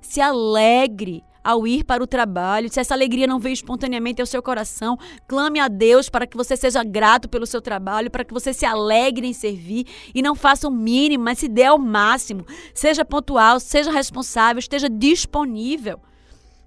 Se 0.00 0.20
alegre 0.20 1.24
ao 1.42 1.66
ir 1.66 1.84
para 1.84 2.02
o 2.02 2.06
trabalho, 2.06 2.72
se 2.72 2.80
essa 2.80 2.94
alegria 2.94 3.26
não 3.26 3.38
veio 3.38 3.52
espontaneamente 3.52 4.20
ao 4.20 4.26
seu 4.26 4.42
coração, 4.42 4.98
clame 5.26 5.58
a 5.58 5.68
Deus 5.68 6.08
para 6.08 6.26
que 6.26 6.36
você 6.36 6.56
seja 6.56 6.84
grato 6.84 7.28
pelo 7.28 7.46
seu 7.46 7.60
trabalho, 7.60 8.10
para 8.10 8.24
que 8.24 8.32
você 8.32 8.52
se 8.52 8.64
alegre 8.64 9.26
em 9.26 9.32
servir 9.32 9.86
e 10.14 10.22
não 10.22 10.34
faça 10.34 10.68
o 10.68 10.70
mínimo, 10.70 11.24
mas 11.24 11.38
se 11.38 11.48
dê 11.48 11.64
ao 11.64 11.78
máximo. 11.78 12.46
Seja 12.74 13.04
pontual, 13.04 13.58
seja 13.58 13.90
responsável, 13.90 14.58
esteja 14.58 14.88
disponível 14.88 16.00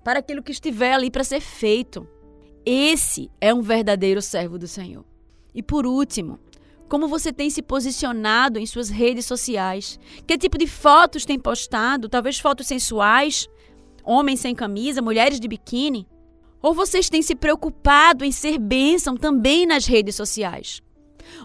para 0.04 0.20
aquilo 0.20 0.44
que 0.44 0.52
estiver 0.52 0.94
ali 0.94 1.10
para 1.10 1.24
ser 1.24 1.42
feito. 1.42 2.08
Esse 2.66 3.30
é 3.40 3.54
um 3.54 3.62
verdadeiro 3.62 4.22
servo 4.22 4.58
do 4.58 4.68
Senhor. 4.68 5.06
E 5.54 5.64
por 5.64 5.86
último, 5.86 6.40
como 6.88 7.08
você 7.08 7.34
tem 7.34 7.50
se 7.50 7.62
posicionado 7.62 8.60
em 8.60 8.66
suas 8.66 8.90
redes 8.90 9.26
sociais? 9.26 10.00
Que 10.28 10.38
tipo 10.38 10.58
de 10.58 10.68
fotos 10.68 11.26
tem 11.26 11.40
postado? 11.40 12.08
Talvez 12.08 12.40
fotos 12.40 12.68
sensuais? 12.68 13.48
Homens 14.06 14.40
sem 14.40 14.54
camisa, 14.54 15.02
mulheres 15.02 15.40
de 15.40 15.48
biquíni? 15.48 16.08
Ou 16.62 16.74
vocês 16.74 17.10
têm 17.10 17.22
se 17.22 17.36
preocupado 17.36 18.24
em 18.24 18.32
ser 18.32 18.58
bênção 18.58 19.18
também 19.18 19.66
nas 19.66 19.86
redes 19.86 20.16
sociais? 20.16 20.82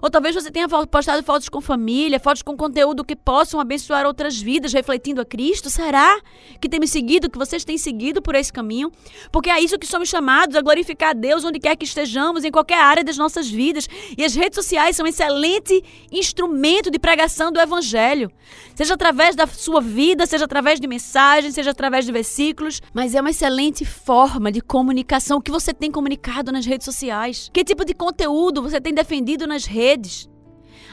Ou 0.01 0.11
talvez 0.11 0.35
você 0.35 0.51
tenha 0.51 0.69
postado 0.69 1.23
fotos 1.23 1.49
com 1.49 1.61
família, 1.61 2.19
fotos 2.21 2.43
com 2.43 2.57
conteúdo 2.57 3.05
que 3.05 3.17
possam 3.17 3.61
abençoar 3.61 4.07
outras 4.07 4.41
vidas, 4.41 4.73
refletindo 4.73 5.21
a 5.21 5.25
Cristo. 5.25 5.69
Será 5.69 6.21
que 6.61 6.69
temos 6.69 6.91
seguido, 6.91 7.29
que 7.29 7.39
vocês 7.39 7.65
têm 7.65 7.77
seguido 7.77 8.23
por 8.23 8.35
esse 8.35 8.53
caminho? 8.53 8.91
Porque 9.31 9.51
é 9.51 9.61
isso 9.61 9.79
que 9.79 9.87
somos 9.87 10.09
chamados 10.09 10.57
a 10.57 10.61
glorificar 10.61 11.11
a 11.11 11.13
Deus 11.13 11.45
onde 11.45 11.59
quer 11.59 11.77
que 11.77 11.85
estejamos, 11.85 12.45
em 12.45 12.51
qualquer 12.51 12.81
área 12.81 13.05
das 13.05 13.17
nossas 13.17 13.51
vidas. 13.51 13.89
E 14.17 14.25
as 14.25 14.35
redes 14.35 14.57
sociais 14.57 14.97
são 14.97 15.05
um 15.05 15.09
excelente 15.09 15.83
instrumento 16.11 16.91
de 16.91 16.99
pregação 16.99 17.53
do 17.53 17.61
Evangelho. 17.61 18.31
Seja 18.75 18.95
através 18.95 19.37
da 19.37 19.47
sua 19.47 19.81
vida, 19.81 20.27
seja 20.27 20.45
através 20.45 20.81
de 20.81 20.87
mensagens, 20.87 21.55
seja 21.55 21.71
através 21.73 22.05
de 22.07 22.13
versículos. 22.13 22.81
Mas 22.93 23.15
é 23.15 23.21
uma 23.21 23.31
excelente 23.31 23.85
forma 23.85 24.51
de 24.51 24.61
comunicação. 24.61 25.39
O 25.39 25.43
que 25.43 25.51
você 25.51 25.75
tem 25.75 25.91
comunicado 25.91 26.51
nas 26.51 26.65
redes 26.65 26.85
sociais? 26.85 27.51
Que 27.53 27.65
tipo 27.65 27.85
de 27.85 27.95
conteúdo 27.95 28.63
você 28.63 28.81
tem 28.81 28.95
defendido 28.95 29.47
nas 29.47 29.65
redes. 29.65 29.80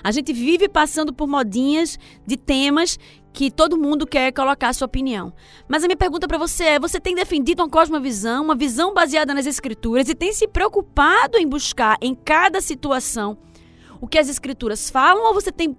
A 0.04 0.12
gente 0.12 0.32
vive 0.32 0.70
passando 0.70 1.14
por 1.14 1.28
modinhas 1.28 1.98
de 2.26 2.38
temas 2.38 2.98
que 3.34 3.52
todo 3.52 3.78
mundo 3.78 4.08
quer 4.08 4.32
colocar 4.32 4.74
sua 4.74 4.86
opinião. 4.86 5.32
Mas 5.68 5.84
a 5.84 5.88
minha 5.88 5.98
pergunta 5.98 6.28
para 6.28 6.38
você 6.38 6.64
é: 6.64 6.80
você 6.80 7.00
tem 7.00 7.14
defendido 7.14 7.62
uma 7.62 7.70
cosmovisão, 7.70 8.44
uma 8.44 8.56
visão 8.56 8.94
baseada 8.94 9.34
nas 9.34 9.46
escrituras 9.46 10.10
e 10.10 10.16
tem 10.16 10.34
se 10.34 10.48
preocupado 10.48 11.38
em 11.38 11.48
buscar 11.48 11.98
em 12.02 12.16
cada 12.16 12.62
situação 12.62 13.38
o 14.00 14.08
que 14.08 14.18
as 14.18 14.30
escrituras 14.30 14.90
falam 14.90 15.26
ou 15.26 15.34
você 15.34 15.52
tem 15.52 15.76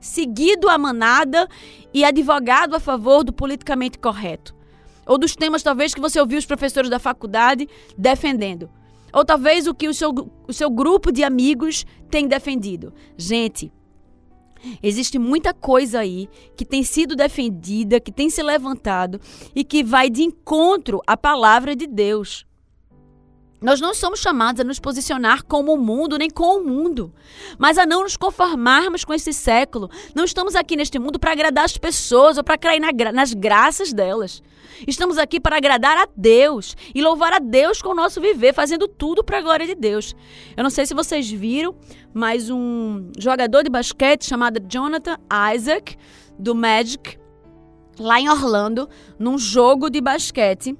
seguido 0.00 0.68
a 0.68 0.78
manada 0.78 1.48
e 1.92 2.04
advogado 2.04 2.74
a 2.74 2.80
favor 2.80 3.22
do 3.22 3.32
politicamente 3.32 3.98
correto? 3.98 4.54
Ou 5.06 5.18
dos 5.18 5.34
temas 5.34 5.62
talvez 5.62 5.94
que 5.94 6.00
você 6.00 6.20
ouviu 6.20 6.38
os 6.38 6.46
professores 6.46 6.90
da 6.90 6.98
faculdade 6.98 7.68
defendendo? 7.96 8.70
Ou 9.12 9.24
talvez 9.24 9.66
o 9.66 9.74
que 9.74 9.88
o 9.88 9.94
seu, 9.94 10.10
o 10.46 10.52
seu 10.52 10.70
grupo 10.70 11.10
de 11.12 11.24
amigos 11.24 11.84
tem 12.10 12.26
defendido. 12.26 12.92
Gente, 13.16 13.72
Existe 14.82 15.18
muita 15.18 15.54
coisa 15.54 16.00
aí 16.00 16.28
que 16.54 16.66
tem 16.66 16.82
sido 16.82 17.16
defendida, 17.16 17.98
que 17.98 18.12
tem 18.12 18.28
se 18.28 18.42
levantado 18.42 19.18
e 19.54 19.64
que 19.64 19.82
vai 19.82 20.10
de 20.10 20.22
encontro 20.22 21.00
à 21.06 21.16
palavra 21.16 21.74
de 21.74 21.86
Deus. 21.86 22.46
Nós 23.60 23.78
não 23.78 23.92
somos 23.92 24.20
chamados 24.20 24.60
a 24.60 24.64
nos 24.64 24.78
posicionar 24.78 25.44
como 25.44 25.74
o 25.74 25.78
mundo, 25.78 26.16
nem 26.16 26.30
com 26.30 26.58
o 26.58 26.64
mundo, 26.64 27.12
mas 27.58 27.76
a 27.76 27.84
não 27.84 28.02
nos 28.02 28.16
conformarmos 28.16 29.04
com 29.04 29.12
esse 29.12 29.34
século. 29.34 29.90
Não 30.14 30.24
estamos 30.24 30.56
aqui 30.56 30.76
neste 30.76 30.98
mundo 30.98 31.18
para 31.18 31.32
agradar 31.32 31.66
as 31.66 31.76
pessoas 31.76 32.38
ou 32.38 32.44
para 32.44 32.56
cair 32.56 32.80
nas 32.80 33.34
graças 33.34 33.92
delas. 33.92 34.42
Estamos 34.88 35.18
aqui 35.18 35.38
para 35.38 35.58
agradar 35.58 35.98
a 35.98 36.08
Deus 36.16 36.74
e 36.94 37.02
louvar 37.02 37.34
a 37.34 37.38
Deus 37.38 37.82
com 37.82 37.90
o 37.90 37.94
nosso 37.94 38.18
viver, 38.18 38.54
fazendo 38.54 38.88
tudo 38.88 39.22
para 39.22 39.38
a 39.38 39.42
glória 39.42 39.66
de 39.66 39.74
Deus. 39.74 40.16
Eu 40.56 40.62
não 40.62 40.70
sei 40.70 40.86
se 40.86 40.94
vocês 40.94 41.30
viram, 41.30 41.74
mas 42.14 42.48
um 42.48 43.10
jogador 43.18 43.62
de 43.62 43.68
basquete 43.68 44.24
chamado 44.24 44.58
Jonathan 44.66 45.18
Isaac, 45.54 45.96
do 46.38 46.54
Magic, 46.54 47.18
lá 47.98 48.18
em 48.18 48.30
Orlando, 48.30 48.88
num 49.18 49.36
jogo 49.36 49.90
de 49.90 50.00
basquete 50.00 50.74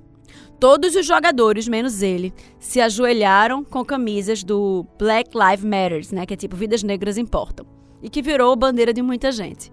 Todos 0.61 0.95
os 0.95 1.07
jogadores, 1.07 1.67
menos 1.67 2.03
ele, 2.03 2.35
se 2.59 2.83
ajoelharam 2.83 3.65
com 3.65 3.83
camisas 3.83 4.45
do 4.45 4.85
Black 4.99 5.31
Lives 5.35 5.65
Matters, 5.65 6.13
né, 6.13 6.27
que 6.27 6.35
é 6.35 6.37
tipo 6.37 6.55
Vidas 6.55 6.83
Negras 6.83 7.17
Importam, 7.17 7.65
e 8.03 8.11
que 8.11 8.21
virou 8.21 8.55
bandeira 8.55 8.93
de 8.93 9.01
muita 9.01 9.33
gente. 9.33 9.73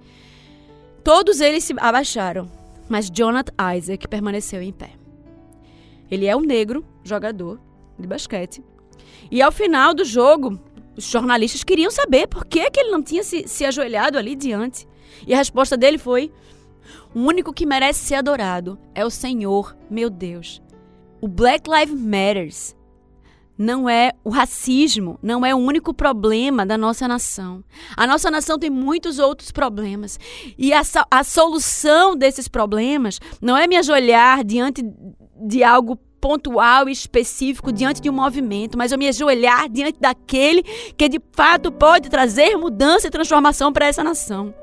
Todos 1.04 1.42
eles 1.42 1.66
se 1.66 1.76
abaixaram, 1.78 2.50
mas 2.88 3.10
Jonathan 3.10 3.52
Isaac 3.76 4.08
permaneceu 4.08 4.62
em 4.62 4.72
pé. 4.72 4.92
Ele 6.10 6.26
é 6.26 6.34
um 6.34 6.40
negro 6.40 6.86
jogador 7.04 7.60
de 8.00 8.08
basquete. 8.08 8.64
E 9.30 9.42
ao 9.42 9.52
final 9.52 9.94
do 9.94 10.06
jogo, 10.06 10.58
os 10.96 11.04
jornalistas 11.04 11.66
queriam 11.66 11.92
saber 11.92 12.28
por 12.28 12.46
que, 12.46 12.72
que 12.72 12.80
ele 12.80 12.92
não 12.92 13.04
tinha 13.04 13.24
se, 13.24 13.46
se 13.46 13.66
ajoelhado 13.66 14.18
ali 14.18 14.38
diante. 14.38 14.88
E 15.28 15.34
a 15.34 15.38
resposta 15.38 15.76
dele 15.76 15.98
foi: 15.98 16.32
O 17.14 17.20
único 17.20 17.52
que 17.52 17.66
merece 17.66 18.06
ser 18.06 18.16
adorado 18.16 18.80
é 18.96 19.06
o 19.06 19.10
Senhor, 19.10 19.76
meu 19.90 20.10
Deus. 20.10 20.62
O 21.20 21.28
Black 21.28 21.70
Lives 21.70 22.00
Matters 22.00 22.78
não 23.58 23.90
é 23.90 24.12
o 24.24 24.30
racismo, 24.30 25.18
não 25.22 25.44
é 25.44 25.56
o 25.56 25.58
único 25.58 25.94
problema 25.94 26.64
da 26.64 26.78
nossa 26.78 27.08
nação. 27.08 27.64
A 27.96 28.06
nossa 28.06 28.30
nação 28.30 28.60
tem 28.60 28.70
muitos 28.70 29.18
outros 29.18 29.52
problemas. 29.52 30.20
E 30.58 30.72
a, 30.74 30.82
a 31.10 31.24
solução 31.24 32.16
desses 32.16 32.48
problemas 32.48 33.20
não 33.42 33.58
é 33.58 33.66
me 33.66 33.76
ajoelhar 33.76 34.44
diante 34.44 34.84
de 35.42 35.64
algo 35.64 35.98
pontual 36.22 36.88
e 36.88 36.92
específico 36.92 37.72
diante 37.72 38.02
de 38.02 38.10
um 38.10 38.14
movimento, 38.14 38.78
mas 38.78 38.92
eu 38.92 38.98
me 38.98 39.08
ajoelhar 39.08 39.70
diante 39.70 40.00
daquele 40.00 40.64
que 40.96 41.10
de 41.10 41.20
fato 41.32 41.72
pode 41.72 42.10
trazer 42.10 42.56
mudança 42.58 43.08
e 43.08 43.12
transformação 43.12 43.72
para 43.74 43.88
essa 43.88 44.04
nação. 44.04 44.54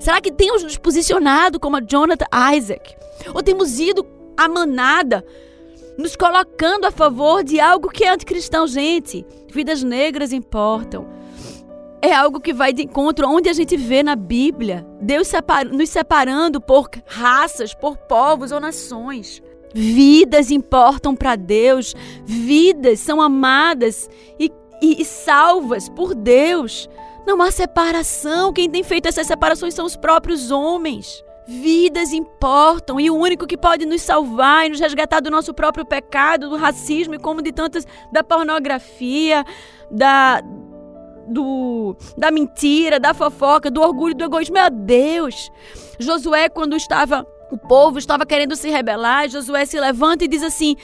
Será 0.00 0.20
que 0.20 0.32
temos 0.32 0.62
nos 0.62 0.76
posicionado 0.76 1.60
como 1.60 1.76
a 1.76 1.80
Jonathan 1.80 2.26
Isaac? 2.54 2.96
Ou 3.32 3.42
temos 3.42 3.78
ido 3.78 4.04
a 4.36 4.48
manada, 4.48 5.24
nos 5.98 6.16
colocando 6.16 6.86
a 6.86 6.90
favor 6.90 7.44
de 7.44 7.60
algo 7.60 7.90
que 7.90 8.04
é 8.04 8.10
anticristão, 8.10 8.66
gente. 8.66 9.24
Vidas 9.52 9.82
negras 9.82 10.32
importam. 10.32 11.06
É 12.02 12.12
algo 12.12 12.40
que 12.40 12.52
vai 12.52 12.72
de 12.72 12.82
encontro 12.82 13.26
onde 13.26 13.48
a 13.48 13.52
gente 13.54 13.76
vê 13.78 14.02
na 14.02 14.14
Bíblia 14.14 14.86
Deus 15.00 15.30
nos 15.72 15.88
separando 15.88 16.60
por 16.60 16.90
raças, 17.06 17.72
por 17.72 17.96
povos 17.96 18.52
ou 18.52 18.60
nações. 18.60 19.42
Vidas 19.72 20.50
importam 20.50 21.16
para 21.16 21.34
Deus, 21.34 21.94
vidas 22.24 23.00
são 23.00 23.20
amadas 23.20 24.08
e, 24.38 24.52
e, 24.82 25.00
e 25.00 25.04
salvas 25.04 25.88
por 25.88 26.14
Deus. 26.14 26.88
Não 27.26 27.40
há 27.40 27.50
separação. 27.50 28.52
Quem 28.52 28.68
tem 28.68 28.82
feito 28.82 29.08
essas 29.08 29.26
separações 29.26 29.74
são 29.74 29.86
os 29.86 29.96
próprios 29.96 30.50
homens. 30.50 31.24
Vidas 31.46 32.12
importam 32.12 32.98
e 32.98 33.10
o 33.10 33.16
único 33.16 33.46
que 33.46 33.56
pode 33.56 33.84
nos 33.84 34.00
salvar 34.00 34.66
e 34.66 34.70
nos 34.70 34.80
resgatar 34.80 35.20
do 35.20 35.30
nosso 35.30 35.52
próprio 35.52 35.84
pecado, 35.84 36.48
do 36.48 36.56
racismo 36.56 37.14
e 37.14 37.18
como 37.18 37.42
de 37.42 37.52
tantas 37.52 37.86
da 38.10 38.24
pornografia, 38.24 39.44
da 39.90 40.42
do 41.26 41.96
da 42.16 42.30
mentira, 42.30 43.00
da 43.00 43.14
fofoca, 43.14 43.70
do 43.70 43.80
orgulho, 43.80 44.14
do 44.14 44.24
egoísmo. 44.24 44.54
Meu 44.54 44.70
Deus! 44.70 45.50
Josué 45.98 46.48
quando 46.48 46.76
estava 46.76 47.26
o 47.50 47.58
povo 47.58 47.98
estava 47.98 48.24
querendo 48.24 48.56
se 48.56 48.70
rebelar, 48.70 49.28
Josué 49.28 49.64
se 49.66 49.78
levanta 49.78 50.24
e 50.24 50.28
diz 50.28 50.42
assim: 50.42 50.76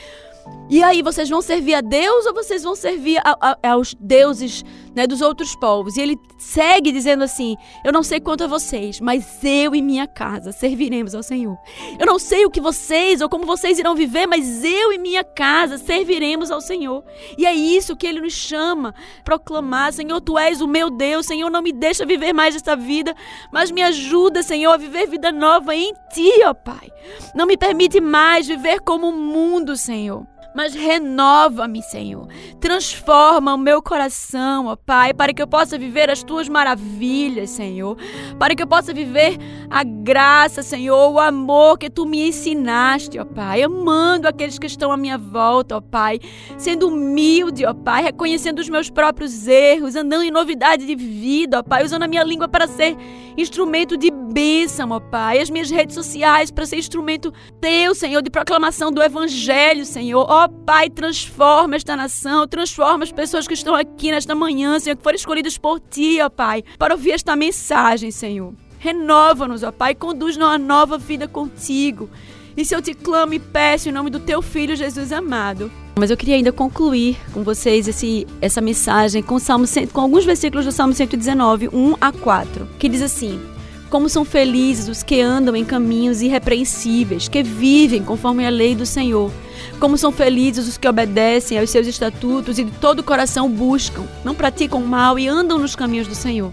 e 0.69 0.83
aí, 0.83 1.03
vocês 1.03 1.29
vão 1.29 1.43
servir 1.43 1.75
a 1.75 1.81
Deus 1.81 2.27
ou 2.27 2.35
vocês 2.35 2.63
vão 2.63 2.77
servir 2.77 3.19
a, 3.25 3.37
a, 3.41 3.73
aos 3.73 3.95
deuses 3.95 4.65
né, 4.95 5.07
dos 5.07 5.21
outros 5.21 5.55
povos? 5.57 5.97
E 5.97 6.01
ele 6.01 6.19
segue 6.39 6.93
dizendo 6.93 7.25
assim: 7.25 7.57
Eu 7.85 7.93
não 7.93 8.03
sei 8.03 8.21
quanto 8.21 8.45
a 8.45 8.47
vocês, 8.47 9.01
mas 9.01 9.43
eu 9.43 9.75
e 9.75 9.83
minha 9.83 10.07
casa 10.07 10.53
serviremos 10.53 11.15
ao 11.15 11.23
Senhor. 11.23 11.57
Eu 11.99 12.07
não 12.07 12.19
sei 12.19 12.45
o 12.45 12.51
que 12.51 12.61
vocês 12.61 13.21
ou 13.21 13.29
como 13.29 13.47
vocês 13.47 13.79
irão 13.79 13.95
viver, 13.95 14.27
mas 14.27 14.65
eu 14.65 14.93
e 14.93 14.99
minha 14.99 15.25
casa 15.25 15.79
serviremos 15.79 16.51
ao 16.51 16.61
Senhor. 16.61 17.05
E 17.37 17.47
é 17.47 17.55
isso 17.55 17.97
que 17.97 18.07
ele 18.07 18.21
nos 18.21 18.33
chama: 18.33 18.95
proclamar: 19.25 19.93
Senhor, 19.93 20.21
tu 20.21 20.39
és 20.39 20.61
o 20.61 20.69
meu 20.69 20.91
Deus. 20.91 21.27
Senhor, 21.27 21.51
não 21.51 21.63
me 21.63 21.73
deixa 21.73 22.07
viver 22.07 22.33
mais 22.33 22.57
esta 22.57 22.75
vida, 22.75 23.15
mas 23.53 23.71
me 23.71 23.83
ajuda, 23.83 24.43
Senhor, 24.43 24.73
a 24.73 24.77
viver 24.77 25.07
vida 25.07 25.31
nova 25.31 25.75
em 25.75 25.93
ti, 26.13 26.31
ó 26.45 26.55
Pai. 26.55 26.91
Não 27.35 27.47
me 27.47 27.57
permite 27.57 28.01
mais 28.01 28.47
viver 28.47 28.81
como 28.81 29.09
o 29.09 29.13
mundo, 29.13 29.77
Senhor 29.77 30.27
mas 30.55 30.75
renova-me, 30.75 31.83
Senhor. 31.83 32.27
Transforma 32.61 33.55
o 33.55 33.59
meu 33.59 33.81
coração, 33.83 34.67
ó 34.67 34.77
Pai, 34.77 35.15
para 35.15 35.33
que 35.33 35.41
eu 35.41 35.47
possa 35.47 35.79
viver 35.79 36.11
as 36.11 36.23
tuas 36.23 36.49
maravilhas, 36.49 37.51
Senhor. 37.51 37.97
Para 38.39 38.55
que 38.55 38.63
eu 38.63 38.67
possa 38.67 38.93
viver 38.93 39.39
a 39.71 39.85
graça, 39.85 40.63
Senhor, 40.63 41.11
o 41.11 41.19
amor 41.19 41.79
que 41.79 41.89
tu 41.89 42.05
me 42.05 42.29
ensinaste, 42.29 43.19
ó 43.19 43.25
Pai. 43.25 43.63
Amando 43.63 44.27
aqueles 44.27 44.59
que 44.59 44.67
estão 44.67 44.91
à 44.91 44.97
minha 44.97 45.17
volta, 45.17 45.77
ó 45.77 45.81
Pai. 45.81 46.19
Sendo 46.59 46.89
humilde, 46.89 47.65
ó 47.65 47.73
Pai, 47.73 48.03
reconhecendo 48.03 48.59
os 48.59 48.69
meus 48.69 48.91
próprios 48.91 49.47
erros, 49.47 49.95
andando 49.95 50.25
em 50.25 50.31
novidade 50.31 50.85
de 50.85 50.97
vida, 50.97 51.61
ó 51.61 51.63
Pai, 51.63 51.85
usando 51.85 52.03
a 52.03 52.09
minha 52.09 52.25
língua 52.25 52.49
para 52.49 52.67
ser 52.67 52.97
instrumento 53.37 53.97
de 53.97 54.11
bênção, 54.11 54.91
ó 54.91 55.01
Pai. 55.01 55.39
As 55.41 55.51
minhas 55.51 55.71
redes 55.71 55.95
sociais 55.95 56.51
para 56.51 56.67
ser 56.67 56.77
instrumento 56.77 57.33
teu, 57.61 57.95
Senhor, 57.95 58.23
de 58.23 58.31
proclamação 58.31 58.93
do 58.93 59.03
evangelho, 59.03 59.85
Senhor. 59.85 60.27
Ó 60.29 60.49
Pai, 60.49 60.91
transforma 60.91 61.77
esta 61.77 61.97
nação, 61.97 62.47
transforma 62.47 63.05
as 63.05 63.13
pessoas 63.13 63.47
que 63.47 63.55
estão 63.55 63.75
aqui 63.75 64.11
nesta 64.11 64.35
manhã, 64.35 64.79
Senhor, 64.79 64.97
que 64.97 65.03
foram 65.03 65.17
escolhidas 65.17 65.59
por 65.59 65.81
Ti, 65.81 66.21
ó 66.21 66.29
Pai, 66.29 66.63
para 66.79 66.95
ouvir 66.95 67.13
esta 67.13 67.37
mensagem, 67.37 68.11
Senhor. 68.11 68.55
Renova-nos, 68.79 69.63
ó 69.63 69.71
Pai, 69.71 69.95
conduz-nos 69.95 70.49
a 70.49 70.59
nova 70.59 70.97
vida 70.97 71.29
contigo. 71.29 72.09
E 72.57 72.65
se 72.65 72.75
eu 72.75 72.83
te 72.83 72.95
clamo 72.95 73.35
e 73.35 73.39
peço 73.39 73.89
em 73.89 73.93
nome 73.93 74.11
do 74.11 74.19
teu 74.19 74.43
filho 74.43 74.75
Jesus 74.75 75.13
amado. 75.13 75.71
Mas 75.97 76.11
eu 76.11 76.17
queria 76.17 76.35
ainda 76.35 76.53
concluir 76.53 77.17
com 77.33 77.43
vocês 77.43 77.87
esse, 77.87 78.27
essa 78.41 78.61
mensagem 78.61 79.23
com, 79.23 79.39
Salmo, 79.39 79.67
com 79.93 80.01
alguns 80.01 80.25
versículos 80.25 80.65
do 80.65 80.73
Salmo 80.73 80.95
119, 80.95 81.69
1 81.69 81.97
a 82.01 82.11
4, 82.11 82.69
que 82.79 82.89
diz 82.89 83.03
assim: 83.03 83.41
Como 83.89 84.09
são 84.09 84.25
felizes 84.25 84.89
os 84.89 85.03
que 85.03 85.21
andam 85.21 85.55
em 85.55 85.65
caminhos 85.65 86.23
irrepreensíveis, 86.23 87.29
que 87.29 87.43
vivem 87.43 88.03
conforme 88.03 88.47
a 88.47 88.51
lei 88.51 88.75
do 88.75 88.87
Senhor. 88.87 89.31
Como 89.79 89.97
são 89.97 90.11
felizes 90.11 90.67
os 90.67 90.79
que 90.79 90.89
obedecem 90.89 91.59
aos 91.59 91.71
seus 91.71 91.87
estatutos 91.87 92.59
e 92.59 92.65
de 92.65 92.73
todo 92.73 93.01
o 93.01 93.05
coração 93.05 93.49
buscam, 93.49 94.05
não 94.25 94.35
praticam 94.35 94.81
mal 94.81 95.19
e 95.19 95.29
andam 95.29 95.59
nos 95.59 95.77
caminhos 95.77 96.09
do 96.09 96.15
Senhor. 96.15 96.53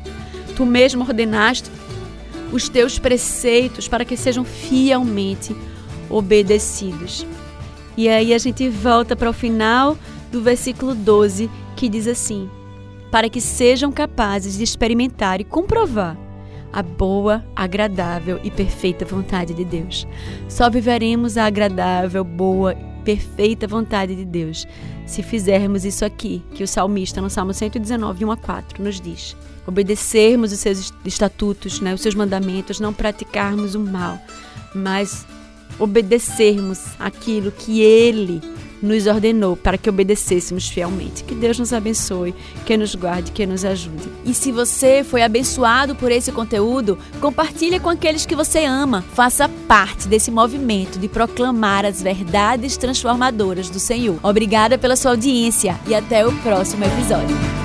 Tu 0.55 0.65
mesmo 0.65 1.03
ordenaste 1.03 1.69
os 2.51 2.69
teus 2.69 2.97
preceitos 2.97 3.87
para 3.87 4.05
que 4.05 4.15
sejam 4.15 4.43
fielmente 4.43 5.55
obedecidos. 6.09 7.25
E 7.95 8.07
aí 8.07 8.33
a 8.33 8.37
gente 8.37 8.69
volta 8.69 9.15
para 9.15 9.29
o 9.29 9.33
final 9.33 9.97
do 10.31 10.41
versículo 10.41 10.93
12, 10.93 11.49
que 11.75 11.89
diz 11.89 12.07
assim: 12.07 12.49
Para 13.11 13.29
que 13.29 13.41
sejam 13.41 13.91
capazes 13.91 14.57
de 14.57 14.63
experimentar 14.63 15.41
e 15.41 15.43
comprovar 15.43 16.17
a 16.71 16.83
boa, 16.83 17.43
agradável 17.55 18.39
e 18.43 18.51
perfeita 18.51 19.05
vontade 19.05 19.53
de 19.53 19.65
Deus. 19.65 20.05
Só 20.47 20.69
viveremos 20.69 21.37
a 21.37 21.45
agradável, 21.45 22.23
boa, 22.23 22.75
perfeita 23.03 23.65
vontade 23.67 24.15
de 24.15 24.25
Deus 24.25 24.67
se 25.05 25.23
fizermos 25.23 25.85
isso 25.85 26.03
aqui, 26.03 26.43
que 26.53 26.63
o 26.63 26.67
salmista 26.67 27.21
no 27.21 27.29
Salmo 27.29 27.53
119, 27.53 28.25
1 28.25 28.31
a 28.31 28.37
4 28.37 28.83
nos 28.83 28.99
diz. 28.99 29.35
Obedecermos 29.65 30.51
os 30.51 30.59
seus 30.59 30.93
estatutos, 31.05 31.79
né, 31.79 31.93
os 31.93 32.01
seus 32.01 32.13
mandamentos, 32.13 32.79
não 32.79 32.93
praticarmos 32.93 33.73
o 33.73 33.79
mal, 33.79 34.19
mas 34.75 35.25
obedecermos 35.79 36.79
aquilo 36.99 37.51
que 37.51 37.81
Ele 37.81 38.41
nos 38.81 39.07
ordenou 39.07 39.55
para 39.55 39.77
que 39.77 39.89
obedecêssemos 39.89 40.67
fielmente. 40.69 41.23
Que 41.23 41.35
Deus 41.35 41.57
nos 41.57 41.73
abençoe, 41.73 42.35
que 42.65 42.77
nos 42.77 42.95
guarde, 42.95 43.31
que 43.31 43.45
nos 43.45 43.65
ajude. 43.65 44.09
E 44.25 44.33
se 44.33 44.51
você 44.51 45.03
foi 45.03 45.23
abençoado 45.23 45.95
por 45.95 46.11
esse 46.11 46.31
conteúdo, 46.31 46.97
compartilhe 47.19 47.79
com 47.79 47.89
aqueles 47.89 48.25
que 48.25 48.35
você 48.35 48.65
ama. 48.65 49.03
Faça 49.13 49.49
parte 49.67 50.07
desse 50.07 50.31
movimento 50.31 50.99
de 50.99 51.07
proclamar 51.07 51.85
as 51.85 52.01
verdades 52.01 52.77
transformadoras 52.77 53.69
do 53.69 53.79
Senhor. 53.79 54.19
Obrigada 54.23 54.77
pela 54.77 54.95
sua 54.95 55.11
audiência 55.11 55.79
e 55.87 55.95
até 55.95 56.25
o 56.25 56.31
próximo 56.41 56.85
episódio. 56.85 57.56